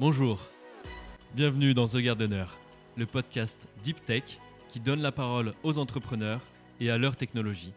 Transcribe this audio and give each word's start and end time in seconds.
Bonjour, 0.00 0.46
bienvenue 1.34 1.74
dans 1.74 1.86
The 1.86 1.96
Gardener, 1.96 2.44
le 2.96 3.06
podcast 3.06 3.68
Deep 3.82 4.04
Tech 4.04 4.22
qui 4.68 4.80
donne 4.80 5.02
la 5.02 5.12
parole 5.12 5.54
aux 5.62 5.78
entrepreneurs 5.78 6.40
et 6.80 6.90
à 6.90 6.98
leur 6.98 7.16
technologie. 7.16 7.72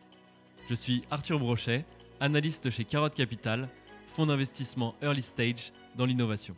Je 0.70 0.76
suis 0.76 1.02
Arthur 1.10 1.40
Brochet, 1.40 1.86
analyste 2.20 2.70
chez 2.70 2.86
Carotte 2.86 3.16
Capital, 3.16 3.68
fonds 4.08 4.26
d'investissement 4.26 4.96
early 5.02 5.22
stage 5.22 5.72
dans 5.96 6.06
l'innovation. 6.06 6.56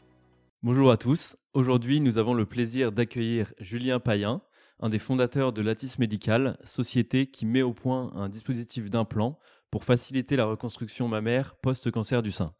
Bonjour 0.61 0.91
à 0.91 0.97
tous, 0.97 1.35
aujourd'hui 1.53 1.99
nous 1.99 2.17
avons 2.17 2.33
le 2.33 2.45
plaisir 2.45 2.91
d'accueillir 2.91 3.53
Julien 3.59 3.99
Payen, 3.99 4.41
un 4.79 4.89
des 4.89 4.99
fondateurs 4.99 5.53
de 5.53 5.61
Lattice 5.61 5.99
Médical, 5.99 6.57
société 6.65 7.27
qui 7.27 7.45
met 7.45 7.61
au 7.61 7.73
point 7.73 8.11
un 8.15 8.27
dispositif 8.27 8.89
d'implant 8.89 9.39
pour 9.71 9.85
faciliter 9.85 10.35
la 10.35 10.45
reconstruction 10.45 11.07
mammaire 11.07 11.55
post-cancer 11.55 12.21
du 12.21 12.31
sein. 12.31 12.53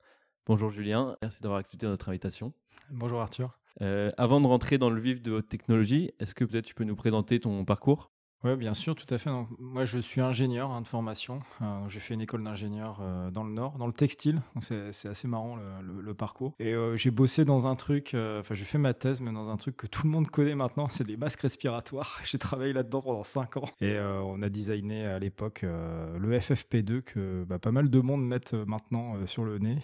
Bonjour 0.45 0.71
Julien, 0.71 1.15
merci 1.21 1.41
d'avoir 1.41 1.61
accepté 1.61 1.85
notre 1.85 2.09
invitation. 2.09 2.51
Bonjour 2.89 3.21
Arthur. 3.21 3.51
Euh, 3.81 4.11
avant 4.17 4.41
de 4.41 4.47
rentrer 4.47 4.77
dans 4.77 4.89
le 4.89 4.99
vif 4.99 5.21
de 5.21 5.31
haute 5.31 5.47
technologie, 5.47 6.11
est-ce 6.19 6.35
que 6.35 6.43
peut-être 6.43 6.65
tu 6.65 6.75
peux 6.75 6.83
nous 6.83 6.97
présenter 6.97 7.39
ton 7.39 7.63
parcours? 7.63 8.11
Oui, 8.43 8.57
bien 8.57 8.73
sûr, 8.73 8.93
tout 8.93 9.11
à 9.13 9.17
fait. 9.17 9.29
moi, 9.57 9.85
je 9.85 9.99
suis 9.99 10.19
ingénieur 10.19 10.71
hein, 10.71 10.81
de 10.81 10.87
formation. 10.87 11.41
Euh, 11.61 11.87
j'ai 11.87 12.01
fait 12.01 12.13
une 12.13 12.21
école 12.21 12.43
d'ingénieur 12.43 12.99
euh, 13.01 13.31
dans 13.31 13.45
le 13.45 13.53
Nord, 13.53 13.77
dans 13.77 13.87
le 13.87 13.93
textile. 13.93 14.41
C'est 14.59 15.07
assez 15.07 15.27
marrant 15.29 15.57
le, 15.81 16.13
parcours. 16.13 16.53
Et 16.59 16.73
euh, 16.73 16.95
j'ai 16.95 17.09
bossé 17.09 17.43
dans 17.43 17.67
un 17.67 17.75
truc, 17.75 18.11
enfin, 18.13 18.53
j'ai 18.53 18.65
fait 18.65 18.77
ma 18.77 18.93
thèse, 18.93 19.21
mais 19.21 19.31
dans 19.31 19.49
un 19.49 19.57
truc 19.57 19.77
que 19.77 19.87
tout 19.87 20.03
le 20.03 20.11
monde 20.11 20.27
connaît 20.27 20.55
maintenant, 20.55 20.87
c'est 20.89 21.05
des 21.05 21.17
masques 21.17 21.41
respiratoires. 21.41 22.19
J'ai 22.23 22.37
travaillé 22.37 22.73
là-dedans 22.73 23.01
pendant 23.01 23.23
5 23.23 23.57
ans. 23.57 23.65
Et 23.81 23.97
on 23.99 24.41
a 24.41 24.49
designé 24.49 25.05
à 25.05 25.19
l'époque 25.19 25.63
le 25.63 26.37
FFP2 26.37 27.01
que 27.01 27.43
bah, 27.45 27.59
pas 27.59 27.71
mal 27.71 27.89
de 27.89 27.99
monde 27.99 28.25
mettent 28.25 28.53
maintenant 28.53 29.15
sur 29.25 29.43
le 29.43 29.59
nez, 29.59 29.79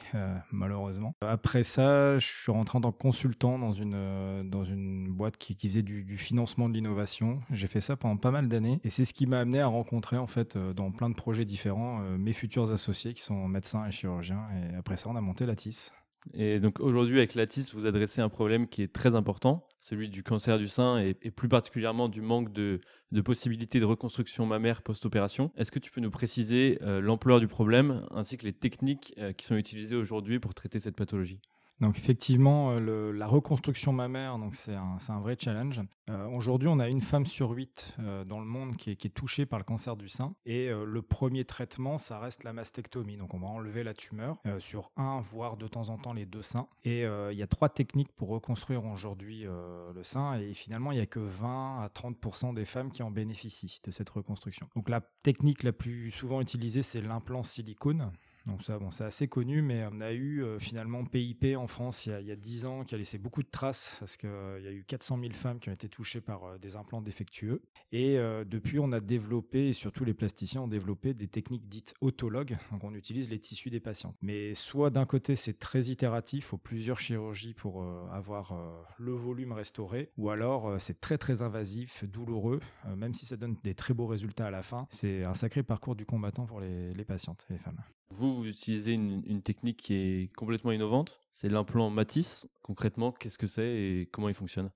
malheureusement. 0.51 1.15
Après 1.21 1.63
ça, 1.63 2.19
je 2.19 2.25
suis 2.25 2.51
rentré 2.51 2.77
en 2.77 2.81
tant 2.81 2.91
que 2.91 2.97
consultant 2.97 3.57
dans 3.57 3.71
une, 3.71 4.49
dans 4.49 4.63
une 4.63 5.11
boîte 5.11 5.37
qui, 5.37 5.55
qui 5.55 5.69
faisait 5.69 5.81
du, 5.81 6.03
du 6.03 6.17
financement 6.17 6.69
de 6.69 6.73
l'innovation. 6.73 7.39
J'ai 7.51 7.67
fait 7.67 7.81
ça 7.81 7.95
pendant 7.95 8.17
pas 8.17 8.31
mal 8.31 8.48
Et 8.83 8.89
c'est 8.89 9.05
ce 9.05 9.13
qui 9.13 9.27
m'a 9.27 9.39
amené 9.39 9.59
à 9.59 9.67
rencontrer, 9.67 10.17
en 10.17 10.27
fait, 10.27 10.55
euh, 10.55 10.73
dans 10.73 10.91
plein 10.91 11.09
de 11.09 11.15
projets 11.15 11.45
différents, 11.45 12.01
euh, 12.01 12.17
mes 12.17 12.33
futurs 12.33 12.71
associés 12.71 13.13
qui 13.13 13.21
sont 13.21 13.47
médecins 13.47 13.85
et 13.85 13.91
chirurgiens. 13.91 14.45
Et 14.71 14.75
après 14.75 14.97
ça, 14.97 15.09
on 15.09 15.15
a 15.15 15.21
monté 15.21 15.45
Lattice. 15.45 15.93
Et 16.33 16.59
donc 16.59 16.81
aujourd'hui, 16.81 17.17
avec 17.17 17.33
Lattice, 17.33 17.73
vous 17.73 17.85
adressez 17.85 18.19
un 18.19 18.27
problème 18.27 18.67
qui 18.67 18.81
est 18.81 18.91
très 18.91 19.15
important, 19.15 19.65
celui 19.79 20.09
du 20.09 20.21
cancer 20.21 20.57
du 20.57 20.67
sein 20.67 20.99
et, 20.99 21.13
plus 21.13 21.47
particulièrement 21.47 22.09
du 22.09 22.21
manque 22.21 22.51
de, 22.51 22.81
de 23.13 23.21
possibilités 23.21 23.79
de 23.79 23.85
reconstruction 23.85 24.45
mammaire 24.45 24.81
post-opération. 24.81 25.51
Est-ce 25.55 25.71
que 25.71 25.79
tu 25.79 25.91
peux 25.91 26.01
nous 26.01 26.11
préciser 26.11 26.77
euh, 26.81 26.99
l'ampleur 26.99 27.39
du 27.39 27.47
problème 27.47 28.05
ainsi 28.11 28.35
que 28.35 28.43
les 28.43 28.51
techniques 28.51 29.15
qui 29.37 29.45
sont 29.45 29.55
utilisées 29.55 29.95
aujourd'hui 29.95 30.39
pour 30.39 30.53
traiter 30.53 30.81
cette 30.81 30.97
pathologie? 30.97 31.39
Donc 31.81 31.97
effectivement, 31.97 32.71
euh, 32.73 33.11
la 33.11 33.25
reconstruction 33.25 33.93
mammaire, 33.93 34.37
c'est 34.51 34.75
un, 34.75 35.19
vrai 35.21 35.37
challenge. 35.39 35.81
Euh, 36.09 36.27
aujourd'hui, 36.27 36.67
on 36.67 36.77
a 36.79 36.89
une 36.89 36.99
femme 36.99 37.25
sur 37.25 37.51
huit 37.51 37.95
euh, 37.99 38.25
dans 38.25 38.39
le 38.39 38.45
monde 38.45 38.75
qui 38.75 38.91
est, 38.91 39.09
touchée 39.13 39.45
par 39.45 39.59
le 39.59 39.65
cancer 39.65 39.95
du 39.95 40.09
sein. 40.09 40.35
Et 40.45 40.69
le 40.69 41.01
premier 41.01 41.45
traitement, 41.45 41.97
ça 41.97 42.19
reste 42.19 42.43
la 42.43 42.53
mastectomie. 42.53 43.17
Donc 43.17 43.33
on 43.33 43.39
va 43.39 43.47
enlever 43.47 43.83
la 43.83 43.93
tumeur 43.93 44.35
sur 44.59 44.91
un, 44.97 45.19
voire 45.19 45.57
de 45.57 45.67
temps 45.67 45.89
en 45.89 45.97
temps 45.97 46.13
les 46.13 46.25
deux 46.25 46.43
seins. 46.43 46.67
Et 46.83 47.01
il 47.01 47.37
y 47.37 47.41
a 47.41 47.47
trois 47.47 47.69
techniques 47.69 48.11
pour 48.15 48.29
reconstruire 48.29 48.85
aujourd'hui 48.85 49.45
le 49.45 50.03
sein. 50.03 50.39
Et 50.39 50.53
finalement, 50.53 50.91
il 50.91 50.95
n'y 50.95 51.01
a 51.01 51.07
que 51.07 51.19
20 51.19 51.81
à 51.81 51.87
30% 51.87 52.53
des 52.53 52.65
femmes 52.65 52.91
qui 52.91 53.01
en 53.01 53.09
bénéficient 53.09 53.81
de 53.83 53.91
cette 53.91 54.09
reconstruction. 54.09 54.69
Donc 54.75 54.89
la 54.89 55.01
technique 55.23 55.63
la 55.63 55.73
plus 55.73 56.11
souvent 56.11 56.39
utilisée, 56.39 56.83
c'est 56.83 57.01
l'implant 57.01 57.41
silicone. 57.41 58.11
Donc 58.49 58.63
ça, 58.63 58.79
bon, 58.79 58.89
c'est 58.89 59.03
assez 59.03 59.27
connu, 59.27 59.61
mais 59.61 59.85
on 59.91 60.01
a 60.01 60.11
eu 60.11 60.43
euh, 60.43 60.57
finalement 60.57 61.05
PIP 61.05 61.55
en 61.55 61.67
France 61.67 62.07
il 62.07 62.27
y, 62.27 62.31
a, 62.31 62.35
10 62.35 62.65
ans 62.65 62.83
qui 62.83 62.95
a 62.95 62.97
laissé 62.97 63.19
beaucoup 63.19 63.43
de 63.43 63.49
traces 63.49 63.95
parce 63.99 64.17
qu'il 64.17 64.29
euh, 64.29 64.59
y 64.59 64.67
a 64.67 64.71
eu 64.71 64.83
400 64.83 65.19
000 65.19 65.33
femmes 65.33 65.59
qui 65.59 65.69
ont 65.69 65.73
été 65.73 65.87
touchées 65.87 66.19
par 66.19 66.43
euh, 66.43 66.57
des 66.57 66.75
implants 66.75 67.01
défectueux. 67.01 67.61
Et 67.91 68.17
depuis, 68.45 68.77
on 68.79 68.91
a 68.91 68.99
développé, 68.99 69.69
et 69.69 69.73
surtout 69.73 70.05
les 70.05 70.13
plasticiens 70.13 70.61
ont 70.61 70.67
développé 70.67 71.13
des 71.13 71.27
techniques 71.27 71.67
dites 71.67 71.95
autologues. 72.01 72.57
Donc 72.71 72.83
on 72.83 72.93
utilise 72.93 73.29
les 73.29 73.39
tissus 73.39 73.69
des 73.69 73.79
patients. 73.79 74.13
Mais 74.21 74.53
soit 74.53 74.89
d'un 74.89 75.05
côté, 75.05 75.35
c'est 75.35 75.57
très 75.57 75.85
itératif, 75.85 76.39
il 76.39 76.47
faut 76.47 76.57
plusieurs 76.57 76.99
chirurgies 76.99 77.53
pour 77.53 77.83
avoir 78.11 78.53
le 78.99 79.11
volume 79.11 79.53
restauré, 79.53 80.11
ou 80.17 80.29
alors 80.29 80.79
c'est 80.79 81.01
très 81.01 81.17
très 81.17 81.41
invasif, 81.41 82.03
douloureux, 82.05 82.59
même 82.95 83.13
si 83.13 83.25
ça 83.25 83.37
donne 83.37 83.55
des 83.63 83.73
très 83.73 83.95
beaux 83.95 84.07
résultats 84.07 84.47
à 84.47 84.51
la 84.51 84.61
fin. 84.61 84.87
C'est 84.91 85.23
un 85.23 85.33
sacré 85.33 85.63
parcours 85.63 85.95
du 85.95 86.05
combattant 86.05 86.45
pour 86.45 86.59
les, 86.61 86.93
les 86.93 87.05
patientes 87.05 87.45
et 87.49 87.53
les 87.53 87.59
femmes. 87.59 87.81
Vous, 88.11 88.35
vous 88.35 88.45
utilisez 88.45 88.93
une, 88.93 89.41
technique 89.43 89.77
qui 89.77 89.93
est 89.93 90.35
complètement 90.35 90.71
innovante. 90.71 91.21
C'est 91.31 91.49
l'implant 91.49 91.89
Matisse. 91.89 92.47
Concrètement, 92.63 93.11
qu'est-ce 93.11 93.37
que 93.37 93.47
c'est 93.47 93.67
et 93.67 94.09
comment 94.11 94.29
il 94.29 94.35
fonctionne? 94.35 94.71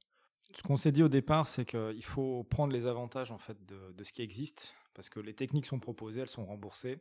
Ce 0.55 0.61
qu'on 0.61 0.77
s'est 0.77 0.91
dit 0.91 1.01
au 1.01 1.09
départ, 1.09 1.47
c'est 1.47 1.66
qu'il 1.66 2.03
faut 2.03 2.43
prendre 2.43 2.73
les 2.73 2.85
avantages 2.85 3.31
en 3.31 3.39
fait 3.39 3.57
de, 3.66 4.03
ce 4.03 4.13
qui 4.13 4.22
existe, 4.22 4.75
parce 4.93 5.09
que 5.09 5.19
les 5.19 5.33
techniques 5.33 5.66
sont 5.66 5.79
proposées, 5.79 6.22
elles 6.22 6.29
sont 6.29 6.45
remboursées 6.45 6.99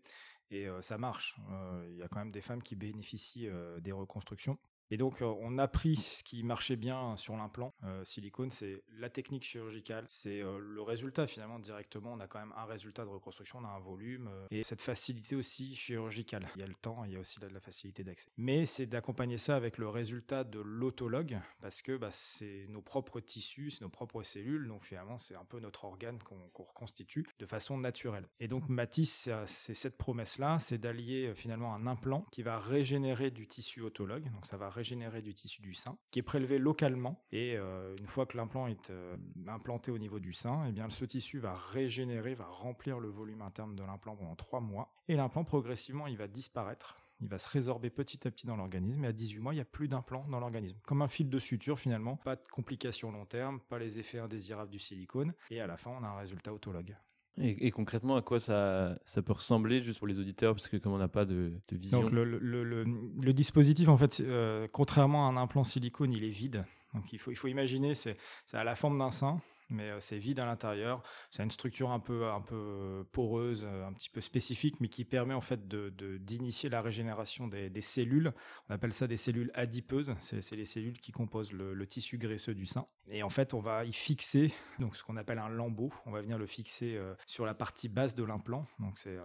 et 0.51 0.67
euh, 0.69 0.81
ça 0.81 0.97
marche. 0.97 1.37
Euh, 1.51 1.87
il 1.91 1.97
y 1.97 2.03
a 2.03 2.09
quand 2.09 2.19
même 2.19 2.31
des 2.31 2.41
femmes 2.41 2.63
qui 2.63 2.77
bénéficient 2.77 3.49
euh, 3.49 3.79
des 3.81 3.93
reconstructions. 3.93 4.59
Et 4.93 4.99
donc, 4.99 5.23
euh, 5.23 5.35
on 5.41 5.57
a 5.57 5.69
pris 5.69 5.97
ce 5.97 6.23
qui 6.23 6.43
marchait 6.43 6.77
bien 6.77 7.17
sur 7.17 7.35
l'implant 7.35 7.75
euh, 7.85 8.05
silicone, 8.05 8.51
c'est 8.51 8.83
la 8.99 9.09
technique 9.09 9.45
chirurgicale, 9.45 10.05
c'est 10.11 10.43
euh, 10.43 10.59
le 10.59 10.83
résultat 10.83 11.27
finalement 11.27 11.59
directement. 11.59 12.13
On 12.13 12.21
a 12.21 12.27
quand 12.27 12.41
même 12.41 12.53
un 12.59 12.67
résultat 12.67 13.05
de 13.05 13.09
reconstruction, 13.09 13.61
on 13.61 13.65
a 13.65 13.69
un 13.69 13.81
volume 13.81 14.31
et 14.51 14.63
cette 14.65 14.83
facilité 14.83 15.35
aussi 15.35 15.75
chirurgicale. 15.75 16.47
Il 16.57 16.61
y 16.61 16.65
a 16.65 16.67
le 16.67 16.75
temps, 16.75 17.05
il 17.05 17.13
y 17.13 17.17
a 17.17 17.21
aussi 17.21 17.39
la, 17.41 17.61
facilité 17.61 18.05
d'accès. 18.05 18.29
Mais 18.37 18.67
c'est 18.67 18.87
d'accompagner 18.87 19.39
ça 19.39 19.57
avec 19.57 19.79
le 19.79 19.89
résultat 19.89 20.45
de 20.45 20.61
l'autologue 20.61 21.39
parce 21.61 21.81
que 21.81 21.97
bah, 21.97 22.11
c'est 22.11 22.67
nos 22.69 22.83
propres 22.83 23.21
tissus, 23.21 23.71
c'est 23.71 23.83
nos 23.83 23.89
propres 23.89 24.23
cellules, 24.23 24.69
donc 24.69 24.85
finalement 24.85 25.17
c'est 25.17 25.37
un 25.37 25.45
peu 25.45 25.59
notre 25.61 25.85
organe 25.85 26.19
qu'on 26.19 26.65
reconstitue 26.65 27.27
de 27.39 27.47
façon 27.47 27.79
naturelle. 27.79 28.29
Et 28.41 28.49
donc 28.49 28.69
Matisse, 28.69 29.31
c'est 29.47 29.75
cette 29.75 29.97
promesse-là, 29.97 30.59
c'est 30.59 30.79
d'allier 30.79 31.33
finalement 31.35 31.75
un 31.75 31.87
implant 31.87 32.27
qui 32.31 32.43
va 32.43 32.59
régénérer 32.59 33.31
du 33.31 33.47
tissu 33.47 33.81
autologue, 33.81 34.31
donc 34.33 34.47
ça 34.47 34.57
va 34.57 34.69
régénérer 34.73 35.23
du 35.23 35.35
tissu 35.35 35.63
du 35.63 35.75
sein, 35.75 35.97
qui 36.11 36.19
est 36.19 36.23
prélevé 36.23 36.59
localement. 36.59 37.23
Et 37.33 37.57
euh, 37.57 37.97
une 37.99 38.07
fois 38.07 38.27
que 38.27 38.37
l'implant 38.37 38.67
est 38.67 38.91
euh, 38.91 39.17
implanté 39.47 39.91
au 39.91 39.99
niveau 39.99 40.19
du 40.19 40.33
sein, 40.33 40.65
eh 40.69 40.73
bien 40.73 40.91
ce 40.91 41.05
tissu 41.05 41.39
va 41.39 41.55
régénérer, 41.55 42.35
va 42.35 42.47
remplir 42.47 42.99
le 42.99 43.09
volume 43.09 43.43
interne 43.43 43.77
de 43.77 43.83
l'implant 43.83 44.17
pendant 44.17 44.35
trois 44.37 44.61
mois. 44.61 44.95
Et 45.09 45.17
l'implant 45.17 45.45
progressivement, 45.45 46.07
il 46.07 46.17
va 46.17 46.29
disparaître. 46.29 46.97
Il 47.21 47.29
va 47.29 47.39
se 47.39 47.49
résorber 47.49 47.89
petit 47.89 48.27
à 48.27 48.33
petit 48.33 48.47
dans 48.47 48.57
l'organisme 48.57 49.05
et 49.05 49.09
à 49.09 49.13
18 49.13 49.39
mois, 49.39 49.53
il 49.53 49.57
n'y 49.57 49.63
a 49.63 49.65
plus 49.65 49.87
d'implant 49.87 50.27
dans 50.29 50.41
l'organisme. 50.41 50.77
Comme 50.85 51.03
un 51.03 51.09
fil 51.09 51.31
de 51.31 51.39
suture 51.39 51.79
finalement, 51.79 52.17
pas 52.17 52.35
de 52.35 52.49
complications 52.51 53.13
long 53.13 53.27
terme, 53.27 53.61
pas 53.61 53.79
les 53.79 54.01
effets 54.01 54.19
indésirables 54.19 54.73
du 54.73 54.81
silicone 54.81 55.33
et 55.51 55.61
à 55.61 55.69
la 55.69 55.77
fin, 55.77 55.93
on 55.93 56.03
a 56.03 56.09
un 56.09 56.17
résultat 56.17 56.53
autologue. 56.53 56.97
Et, 57.39 57.71
concrètement, 57.71 58.17
à 58.17 58.23
quoi 58.23 58.41
ça, 58.41 58.99
ça 59.07 59.23
peut 59.23 59.33
ressembler, 59.33 59.83
juste 59.83 59.99
pour 59.99 60.07
les 60.07 60.19
auditeurs, 60.19 60.55
parce 60.55 60.69
que 60.69 60.77
comme 60.77 60.93
on 60.93 60.99
n'a 60.99 61.09
pas 61.09 61.25
de, 61.25 61.55
vision 61.71 62.03
Donc 62.03 62.13
le, 62.13 63.33
dispositif, 63.33 63.89
en 63.89 63.97
fait, 63.97 64.21
euh, 64.21 64.69
contrairement 64.71 65.27
à 65.27 65.33
un 65.33 65.37
implant 65.39 65.65
silicone, 65.65 66.13
il 66.13 66.25
est 66.25 66.31
vide. 66.31 66.65
Donc 66.93 67.11
il 67.13 67.19
faut, 67.19 67.49
imaginer, 67.49 67.95
c'est 67.95 68.17
à 68.53 68.65
la 68.65 68.75
forme 68.75 68.99
d'un 68.99 69.11
sein, 69.11 69.41
mais 69.71 69.91
euh, 69.91 70.01
c'est 70.01 70.19
vide 70.19 70.41
à 70.41 70.47
l'intérieur. 70.47 71.03
C'est 71.31 71.43
une 71.43 71.51
structure 71.51 71.91
un 71.91 72.01
peu, 72.01 72.29
un 72.29 72.41
peu 72.41 73.05
poreuse, 73.13 73.65
euh, 73.65 73.87
un 73.87 73.93
petit 73.93 74.11
peu 74.11 74.21
spécifique, 74.21 74.81
mais 74.81 74.89
qui 74.89 75.05
permet 75.05 75.35
en 75.35 75.41
fait 75.41 75.69
d'initier 75.69 76.69
de, 76.69 76.75
la 76.75 76.81
régénération 76.81 77.49
des, 77.49 77.81
cellules. 77.81 78.33
On 78.69 78.75
appelle 78.75 78.93
ça 78.93 79.07
des 79.07 79.17
cellules 79.17 79.51
adipeuses. 79.55 80.15
C'est 80.21 80.57
les 80.57 80.65
cellules 80.65 80.99
qui 80.99 81.13
composent 81.13 81.53
le, 81.53 81.87
tissu 81.87 82.17
graisseux 82.17 82.55
du 82.55 82.65
sein. 82.65 82.87
Et 83.09 83.23
en 83.23 83.29
fait, 83.29 83.55
on 83.55 83.61
va 83.61 83.85
y 83.85 83.93
fixer 83.93 84.53
donc 84.79 84.97
ce 84.97 85.03
qu'on 85.03 85.17
appelle 85.17 85.39
un 85.39 85.49
lambeau. 85.49 85.93
On 86.07 86.13
va 86.13 86.23
venir 86.23 86.39
le 86.39 86.47
fixer 86.47 86.97
euh, 86.97 87.15
sur 87.27 87.45
la 87.45 87.55
partie 87.55 87.89
basse 87.89 88.15
de 88.15 88.25
l'implant. 88.25 88.67
Donc 88.79 88.99
c'est 88.99 89.19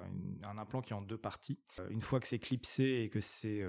un 0.44 0.58
implant 0.58 0.82
qui 0.82 0.94
est 0.94 0.96
en 0.96 1.02
deux 1.02 1.18
parties. 1.18 1.60
une 1.90 2.02
fois 2.02 2.20
que 2.20 2.28
c'est 2.28 2.40
clipsé 2.40 3.04
et 3.04 3.10
que 3.10 3.22
c'est 3.22 3.64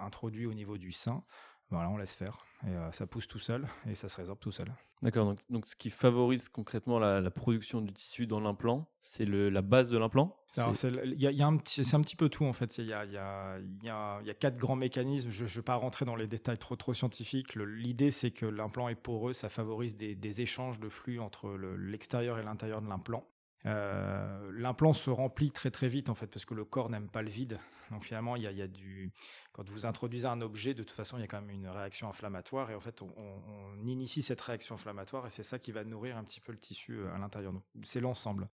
introduit 0.00 0.46
au 0.46 0.54
niveau 0.54 0.76
du 0.76 0.92
sein, 0.92 1.24
voilà, 1.72 1.90
on 1.90 1.96
laisse 1.96 2.14
faire. 2.14 2.44
Et 2.64 2.70
euh, 2.70 2.92
ça 2.92 3.06
pousse 3.06 3.26
tout 3.26 3.38
seul 3.38 3.66
et 3.86 3.94
ça 3.94 4.08
se 4.08 4.16
résorbe 4.18 4.38
tout 4.38 4.52
seul. 4.52 4.72
D'accord, 5.02 5.26
donc, 5.26 5.40
donc, 5.50 5.66
ce 5.66 5.74
qui 5.74 5.90
favorise 5.90 6.48
concrètement 6.48 7.00
la, 7.00 7.28
production 7.30 7.80
du 7.80 7.92
tissu 7.92 8.28
dans 8.28 8.38
l'implant, 8.38 8.86
c'est 9.02 9.24
la 9.24 9.62
base 9.62 9.88
de 9.88 9.98
l'implant? 9.98 10.36
C'est 10.46 10.60
un, 10.60 10.70
petit 10.70 12.14
peu 12.14 12.28
tout 12.28 12.44
en 12.44 12.52
fait. 12.52 12.78
Il 12.78 12.86
y 12.86 12.92
a, 12.92 13.04
y, 13.04 13.16
a, 13.16 13.58
y, 13.82 13.88
a, 13.88 14.20
y 14.22 14.30
a, 14.30 14.34
quatre 14.34 14.56
grands 14.56 14.76
mécanismes. 14.76 15.30
Je 15.30 15.42
ne 15.42 15.48
vais 15.48 15.62
pas 15.62 15.74
rentrer 15.74 16.04
dans 16.04 16.14
les 16.14 16.28
détails 16.28 16.58
trop, 16.58 16.76
trop 16.76 16.94
scientifiques. 16.94 17.56
L'idée, 17.56 18.12
c'est 18.12 18.30
que 18.30 18.46
l'implant 18.46 18.88
est 18.88 18.94
poreux, 18.94 19.32
ça 19.32 19.48
favorise 19.48 19.96
des, 19.96 20.14
des 20.14 20.40
échanges 20.40 20.78
de 20.78 20.88
flux 20.88 21.18
entre 21.18 21.50
l'extérieur 21.76 22.38
et 22.38 22.44
l'intérieur 22.44 22.80
de 22.80 22.88
l'implant. 22.88 23.24
Euh, 23.64 24.50
l'implant 24.54 24.92
se 24.92 25.10
remplit 25.10 25.52
très 25.52 25.70
très 25.70 25.86
vite 25.86 26.10
en 26.10 26.16
fait 26.16 26.26
parce 26.26 26.44
que 26.44 26.54
le 26.54 26.64
corps 26.64 26.90
n'aime 26.90 27.08
pas 27.08 27.22
le 27.22 27.30
vide. 27.30 27.58
Donc 27.92 28.04
finalement, 28.04 28.36
il 28.36 28.42
y, 28.42 28.62
a, 28.62 28.66
du 28.66 29.12
quand 29.52 29.68
vous 29.68 29.86
introduisez 29.86 30.26
un 30.26 30.40
objet, 30.40 30.74
de 30.74 30.82
toute 30.82 30.96
façon, 30.96 31.18
il 31.18 31.20
y 31.20 31.24
a 31.24 31.26
quand 31.26 31.40
même 31.40 31.50
une 31.50 31.68
réaction 31.68 32.08
inflammatoire 32.08 32.70
et 32.70 32.74
en 32.74 32.80
fait, 32.80 33.02
on, 33.02 33.86
initie 33.86 34.22
cette 34.22 34.40
réaction 34.40 34.74
inflammatoire 34.74 35.26
et 35.26 35.30
c'est 35.30 35.42
ça 35.42 35.58
qui 35.58 35.72
va 35.72 35.84
nourrir 35.84 36.16
un 36.16 36.24
petit 36.24 36.40
peu 36.40 36.52
le 36.52 36.58
tissu 36.58 36.98
euh, 36.98 37.14
à 37.14 37.18
l'intérieur. 37.18 37.52
C'est 37.82 38.00
l'ensemble. 38.00 38.48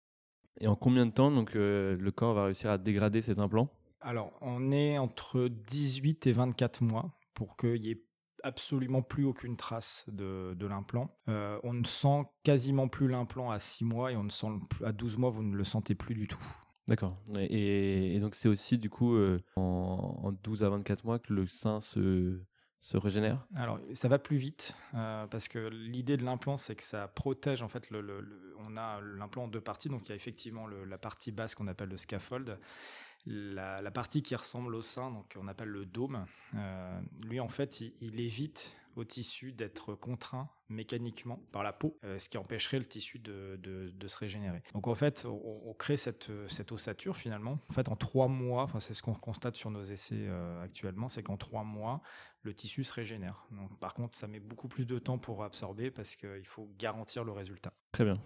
Et 0.60 0.68
en 0.68 0.76
combien 0.76 1.06
de 1.06 1.12
temps 1.12 1.32
donc 1.32 1.56
euh, 1.56 1.96
le 1.98 2.12
corps 2.12 2.34
va 2.34 2.46
réussir 2.46 2.72
à 2.72 2.78
dégrader 2.78 3.22
cet 3.22 3.40
implant? 3.40 3.70
Alors, 4.02 4.32
on 4.42 4.72
est 4.72 4.98
entre 4.98 5.48
18 5.48 6.28
et 6.28 6.32
24 6.32 6.82
mois 6.82 7.12
pour 7.34 7.58
qu'il 7.58 7.84
y 7.84 7.92
ait 7.92 8.04
absolument 8.44 9.02
plus 9.02 9.26
aucune 9.26 9.58
trace 9.58 10.06
de, 10.08 10.56
l'implant. 10.68 11.16
Euh, 11.28 11.60
on 11.64 11.74
ne 11.74 11.86
sent 11.86 12.24
quasiment 12.44 12.88
plus 12.88 13.08
l'implant 13.08 13.52
à 13.52 13.60
6 13.60 13.86
mois 13.86 14.12
et 14.12 14.16
on 14.16 14.24
ne 14.24 14.30
sent 14.30 14.48
à 14.86 14.92
12 14.92 15.18
mois, 15.18 15.30
vous 15.30 15.44
ne 15.44 15.56
le 15.56 15.64
sentez 15.64 15.96
plus 15.96 16.16
du 16.16 16.28
tout. 16.28 16.44
D'accord. 16.88 17.18
Et, 17.38 18.18
donc 18.20 18.36
c'est 18.36 18.48
aussi 18.48 18.78
du 18.78 18.90
coup 18.90 19.16
euh, 19.16 19.42
en, 19.56 20.32
12 20.44 20.64
à 20.64 20.70
24 20.70 21.04
mois 21.04 21.20
que 21.20 21.34
le 21.34 21.46
sein 21.46 21.82
se, 21.82 22.40
se 22.80 22.98
régénère? 22.98 23.46
Alors 23.56 23.78
ça 23.94 24.08
va 24.08 24.20
plus 24.20 24.38
vite 24.38 24.76
euh, 24.94 25.28
parce 25.28 25.50
que 25.50 25.60
l'idée 25.68 26.16
de 26.16 26.24
l'implant 26.24 26.56
c'est 26.56 26.76
que 26.76 26.84
ça 26.84 27.08
protège 27.08 27.62
en 27.62 27.68
fait 27.68 27.90
le, 27.90 28.56
on 28.60 28.78
a 28.78 29.02
l'implant 29.02 29.44
en 29.44 29.48
deux 29.48 29.62
parties. 29.62 29.90
Donc 29.90 30.08
il 30.08 30.10
y 30.10 30.14
a 30.14 30.16
effectivement 30.16 30.68
la 30.68 30.98
partie 30.98 31.32
basse 31.32 31.56
qu'on 31.56 31.68
appelle 31.68 31.90
le 31.90 31.98
scaffold 31.98 32.58
la, 33.28 33.92
partie 33.92 34.22
qui 34.22 34.36
ressemble 34.36 34.76
au 34.76 34.82
sein, 34.82 35.12
donc 35.12 35.36
on 35.40 35.48
appelle 35.48 35.70
le 35.70 35.86
dôme, 35.86 36.26
euh, 36.56 37.00
lui 37.26 37.40
en 37.40 37.48
fait, 37.48 37.82
il, 38.02 38.20
évite 38.20 38.78
au 38.98 39.04
tissu 39.04 39.54
d'être 39.54 39.94
contraint 39.94 40.50
mécaniquement 40.70 41.40
par 41.52 41.64
la 41.64 41.72
peau, 41.72 41.98
euh, 42.04 42.20
ce 42.20 42.30
qui 42.30 42.38
empêcherait 42.38 42.80
le 42.80 42.86
tissu 42.86 43.20
de, 43.20 43.58
se 44.08 44.18
régénérer. 44.18 44.64
Donc 44.74 44.88
en 44.88 44.96
fait, 44.96 45.26
on, 45.26 45.74
crée 45.74 45.98
cette, 45.98 46.30
ossature 46.72 47.16
finalement. 47.16 47.60
En 47.70 47.74
fait, 47.74 47.90
en 47.90 47.96
trois 47.96 48.28
mois, 48.28 48.64
enfin 48.64 48.80
c'est 48.80 48.94
ce 48.94 49.04
qu'on 49.04 49.14
constate 49.14 49.56
sur 49.56 49.70
nos 49.70 49.84
essais 49.84 50.26
euh, 50.28 50.62
actuellement, 50.64 51.08
c'est 51.08 51.24
qu'en 51.24 51.38
trois 51.38 51.64
mois, 51.64 52.02
le 52.42 52.54
tissu 52.54 52.84
se 52.84 52.94
régénère. 52.94 53.46
Donc, 53.52 53.78
par 53.80 53.94
contre, 53.94 54.18
ça 54.18 54.28
met 54.28 54.40
beaucoup 54.40 54.70
plus 54.70 54.86
de 54.86 55.00
temps 55.00 55.18
pour 55.18 55.44
absorber 55.44 55.92
parce 55.92 56.16
qu'il 56.16 56.46
faut 56.46 56.70
garantir 56.80 57.24
le 57.24 57.34
résultat. 57.34 57.74
Très 57.92 58.06
bien. 58.06 58.22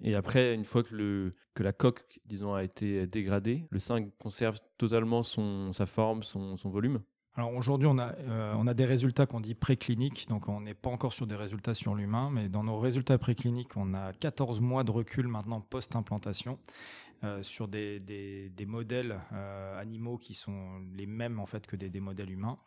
Et 0.00 0.14
après, 0.14 0.54
une 0.54 0.64
fois 0.64 0.82
que, 0.82 0.94
le, 0.94 1.34
que 1.54 1.62
la 1.62 1.72
coque, 1.72 2.20
disons, 2.24 2.54
a 2.54 2.64
été 2.64 3.06
dégradée, 3.06 3.66
le 3.70 3.78
sein 3.78 4.08
conserve 4.18 4.58
totalement 4.78 5.22
sa 5.22 5.84
forme, 5.84 6.22
son 6.22 6.56
volume? 6.70 7.02
Alors 7.36 7.54
aujourd'hui, 7.54 7.86
on 7.86 7.98
a, 7.98 8.14
euh, 8.14 8.54
on 8.56 8.66
a 8.66 8.72
des 8.72 8.86
résultats 8.86 9.26
qu'on 9.26 9.40
dit 9.40 9.54
précliniques, 9.54 10.26
donc 10.28 10.48
on 10.48 10.62
n'est 10.62 10.74
pas 10.74 10.88
encore 10.88 11.12
sur 11.12 11.26
des 11.26 11.34
résultats 11.34 11.74
sur 11.74 11.94
l'humain, 11.94 12.30
mais 12.32 12.48
dans 12.48 12.64
nos 12.64 12.76
résultats 12.76 13.18
précliniques, 13.18 13.76
on 13.76 13.92
a 13.92 14.14
14 14.14 14.60
mois 14.60 14.84
de 14.84 14.90
recul 14.90 15.28
maintenant 15.28 15.60
post-implantation 15.60 16.58
euh, 17.24 17.42
sur 17.42 17.68
des, 17.68 18.00
des, 18.00 18.66
modèles 18.66 19.20
euh, 19.34 19.78
animaux 19.78 20.16
qui 20.16 20.34
sont 20.34 20.80
les 20.94 21.06
mêmes 21.06 21.38
en 21.38 21.46
fait 21.46 21.66
que 21.66 21.76
des 21.76 22.00
modèles 22.00 22.30
humains. 22.30 22.58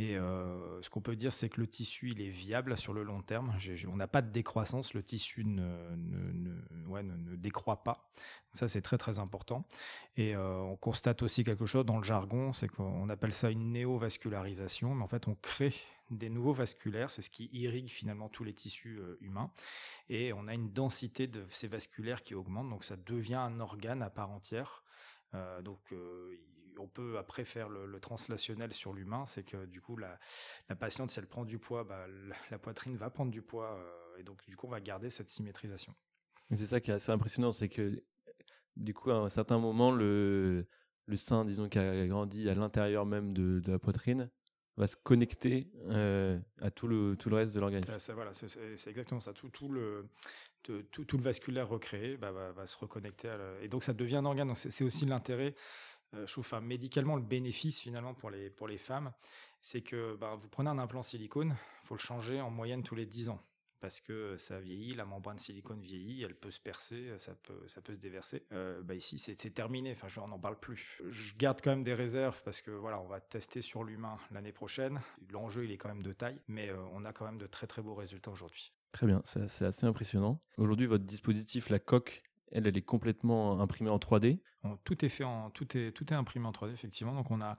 Et 0.00 0.16
euh, 0.16 0.80
ce 0.80 0.88
qu'on 0.88 1.02
peut 1.02 1.14
dire, 1.14 1.30
c'est 1.30 1.50
que 1.50 1.60
le 1.60 1.66
tissu, 1.66 2.12
il 2.12 2.22
est 2.22 2.30
viable 2.30 2.78
sur 2.78 2.94
le 2.94 3.02
long 3.02 3.20
terme. 3.20 3.54
on 3.86 3.96
n'a 3.96 4.08
pas 4.08 4.22
de 4.22 4.30
décroissance, 4.30 4.94
le 4.94 5.02
tissu 5.02 5.44
ne, 5.44 5.94
ne, 5.94 7.36
décroît 7.36 7.82
pas. 7.82 8.10
ça, 8.54 8.66
c'est 8.66 8.80
très 8.80 8.96
très 8.96 9.18
important. 9.18 9.68
Et 10.16 10.34
euh, 10.34 10.56
on 10.60 10.76
constate 10.76 11.22
aussi 11.22 11.44
quelque 11.44 11.66
chose 11.66 11.84
dans 11.84 11.98
le 11.98 12.02
jargon, 12.04 12.54
c'est 12.54 12.66
qu'on 12.66 13.10
appelle 13.10 13.34
ça 13.34 13.50
une 13.50 13.72
néovascularisation, 13.72 14.94
mais 14.94 15.04
en 15.04 15.06
fait, 15.06 15.28
on 15.28 15.34
crée 15.34 15.74
des 16.10 16.30
nouveaux 16.30 16.54
vasculaires, 16.54 17.10
c'est 17.10 17.22
ce 17.22 17.28
qui 17.28 17.50
irrigue 17.52 17.90
finalement 17.90 18.30
tous 18.30 18.42
les 18.42 18.54
tissus 18.54 19.00
euh, 19.00 19.18
humains. 19.20 19.50
Et 20.08 20.32
on 20.32 20.48
a 20.48 20.54
une 20.54 20.72
densité 20.72 21.26
de 21.26 21.44
ces 21.50 21.68
vasculaires 21.68 22.22
qui 22.22 22.34
augmente, 22.34 22.70
donc 22.70 22.84
ça 22.84 22.96
devient 22.96 23.34
un 23.34 23.60
organe 23.60 24.00
à 24.00 24.08
part 24.08 24.30
entière. 24.30 24.82
donc, 25.62 25.78
on 26.80 26.88
peut 26.88 27.18
après 27.18 27.44
faire 27.44 27.68
le, 27.68 28.00
translationnel 28.00 28.72
sur 28.72 28.92
l'humain, 28.92 29.26
c'est 29.26 29.42
que 29.42 29.66
du 29.66 29.80
coup 29.80 29.96
la, 29.96 30.18
patiente, 30.76 31.10
si 31.10 31.18
elle 31.18 31.26
prend 31.26 31.44
du 31.44 31.58
poids, 31.58 31.84
bah, 31.84 32.06
la, 32.50 32.58
poitrine 32.58 32.96
va 32.96 33.10
prendre 33.10 33.30
du 33.30 33.42
poids 33.42 33.76
euh, 33.76 34.18
et 34.18 34.22
donc 34.22 34.44
du 34.46 34.56
coup 34.56 34.66
on 34.66 34.70
va 34.70 34.80
garder 34.80 35.10
cette 35.10 35.28
symétrisation. 35.28 35.94
C'est 36.52 36.66
ça 36.66 36.80
qui 36.80 36.90
est 36.90 36.94
assez 36.94 37.12
impressionnant, 37.12 37.52
c'est 37.52 37.68
que 37.68 38.02
du 38.76 38.94
coup 38.94 39.10
à 39.10 39.16
un 39.16 39.28
certain 39.28 39.58
moment 39.58 39.92
le, 39.92 40.66
le 41.06 41.16
sein, 41.16 41.44
disons 41.44 41.68
qui 41.68 41.78
a 41.78 42.06
grandi 42.06 42.48
à 42.48 42.54
l'intérieur 42.54 43.06
même 43.06 43.32
de, 43.32 43.62
la 43.70 43.78
poitrine, 43.78 44.30
va 44.76 44.86
se 44.86 44.96
connecter 44.96 45.70
euh, 45.90 46.38
à 46.60 46.70
tout 46.70 46.88
le, 46.88 47.14
tout 47.16 47.28
le 47.28 47.36
reste 47.36 47.54
de 47.54 47.60
l'organisme. 47.60 47.92
Voilà, 48.14 48.32
c'est 48.32 48.88
exactement 48.88 49.20
ça. 49.20 49.34
Tout, 49.34 49.50
tout, 49.50 49.68
le, 49.68 50.08
tout, 50.62 50.82
tout, 50.82 51.16
le 51.18 51.22
vasculaire 51.22 51.68
recréé 51.68 52.16
bah, 52.16 52.32
va, 52.32 52.66
se 52.66 52.76
reconnecter. 52.78 53.30
et 53.60 53.68
donc 53.68 53.84
ça 53.84 53.92
devient 53.92 54.16
un 54.16 54.24
organe. 54.24 54.54
C'est 54.54 54.84
aussi 54.84 55.04
l'intérêt 55.04 55.54
euh, 55.54 55.54
je 56.12 56.32
trouve 56.32 56.60
médicalement 56.62 57.16
le 57.16 57.22
bénéfice 57.22 57.80
finalement 57.80 58.14
pour 58.14 58.30
les, 58.30 58.50
pour 58.50 58.68
les 58.68 58.78
femmes, 58.78 59.12
c'est 59.60 59.82
que 59.82 60.16
bah, 60.16 60.34
vous 60.36 60.48
prenez 60.48 60.70
un 60.70 60.78
implant 60.78 61.02
silicone, 61.02 61.56
il 61.82 61.86
faut 61.86 61.94
le 61.94 62.00
changer 62.00 62.40
en 62.40 62.50
moyenne 62.50 62.82
tous 62.82 62.94
les 62.94 63.06
10 63.06 63.28
ans 63.30 63.42
parce 63.80 64.00
que 64.00 64.36
ça 64.36 64.60
vieillit, 64.60 64.94
la 64.94 65.04
membrane 65.04 65.38
silicone 65.38 65.80
vieillit, 65.80 66.22
elle 66.22 66.34
peut 66.34 66.50
se 66.50 66.60
percer, 66.60 67.14
ça 67.18 67.34
peut, 67.34 67.66
ça 67.66 67.80
peut 67.80 67.94
se 67.94 67.98
déverser. 67.98 68.46
Euh, 68.52 68.82
bah 68.82 68.94
ici, 68.94 69.18
c'est 69.18 69.34
terminé. 69.54 69.92
Enfin, 69.92 70.08
on 70.22 70.28
n'en 70.28 70.38
parle 70.38 70.58
plus. 70.58 71.00
Je 71.08 71.34
garde 71.34 71.60
quand 71.62 71.70
même 71.70 71.82
des 71.82 71.94
réserves 71.94 72.42
parce 72.44 72.60
que 72.60 72.70
voilà, 72.70 73.00
on 73.00 73.06
va 73.06 73.20
tester 73.20 73.60
sur 73.60 73.82
l'humain 73.82 74.18
l'année 74.30 74.52
prochaine. 74.52 75.00
L'enjeu, 75.30 75.64
il 75.64 75.72
est 75.72 75.78
quand 75.78 75.88
même 75.88 76.02
de 76.02 76.12
taille, 76.12 76.40
mais 76.46 76.68
euh, 76.68 76.76
on 76.92 77.04
a 77.04 77.12
quand 77.12 77.24
même 77.24 77.38
de 77.38 77.46
très 77.46 77.66
très 77.66 77.82
beaux 77.82 77.94
résultats 77.94 78.30
aujourd'hui. 78.30 78.72
Très 78.92 79.06
bien, 79.06 79.22
c'est 79.24 79.64
assez 79.64 79.86
impressionnant. 79.86 80.42
Aujourd'hui, 80.58 80.86
votre 80.86 81.04
dispositif, 81.04 81.70
la 81.70 81.78
coque, 81.78 82.22
elle, 82.50 82.66
elle 82.66 82.76
est 82.76 82.82
complètement 82.82 83.60
imprimée 83.60 83.90
en 83.90 83.98
3D. 83.98 84.40
Tout 84.84 85.04
est 85.04 85.08
fait 85.08 85.24
en, 85.24 85.50
tout 85.50 85.76
est, 85.76 85.92
tout 85.92 86.12
est 86.12 86.16
imprimé 86.16 86.46
en 86.46 86.52
3D 86.52 86.72
effectivement. 86.72 87.14
Donc 87.14 87.30
on 87.30 87.40
a, 87.40 87.56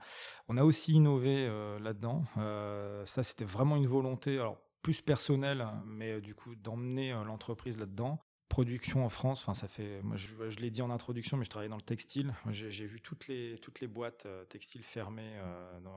on 0.48 0.56
a 0.56 0.64
aussi 0.64 0.92
innové 0.92 1.46
euh, 1.48 1.78
là-dedans. 1.78 2.24
Euh, 2.38 3.04
ça, 3.06 3.22
c'était 3.22 3.44
vraiment 3.44 3.76
une 3.76 3.86
volonté, 3.86 4.38
alors 4.38 4.58
plus 4.82 5.00
personnelle, 5.00 5.66
mais 5.86 6.12
euh, 6.12 6.20
du 6.20 6.34
coup 6.34 6.54
d'emmener 6.54 7.12
l'entreprise 7.24 7.78
là-dedans 7.78 8.20
production 8.52 9.02
en 9.02 9.08
France, 9.08 9.40
enfin 9.40 9.54
ça 9.54 9.66
fait, 9.66 10.02
moi 10.02 10.16
je, 10.16 10.58
l'ai 10.58 10.70
dit 10.70 10.82
en 10.82 10.90
introduction, 10.90 11.38
mais 11.38 11.44
je 11.44 11.50
travaillais 11.50 11.70
dans 11.70 11.76
le 11.76 11.82
textile. 11.82 12.34
J'ai 12.50 12.86
vu 12.86 13.00
toutes 13.00 13.26
les 13.26 13.56
toutes 13.62 13.80
les 13.80 13.86
boîtes 13.86 14.28
textiles 14.50 14.82
fermées 14.82 15.40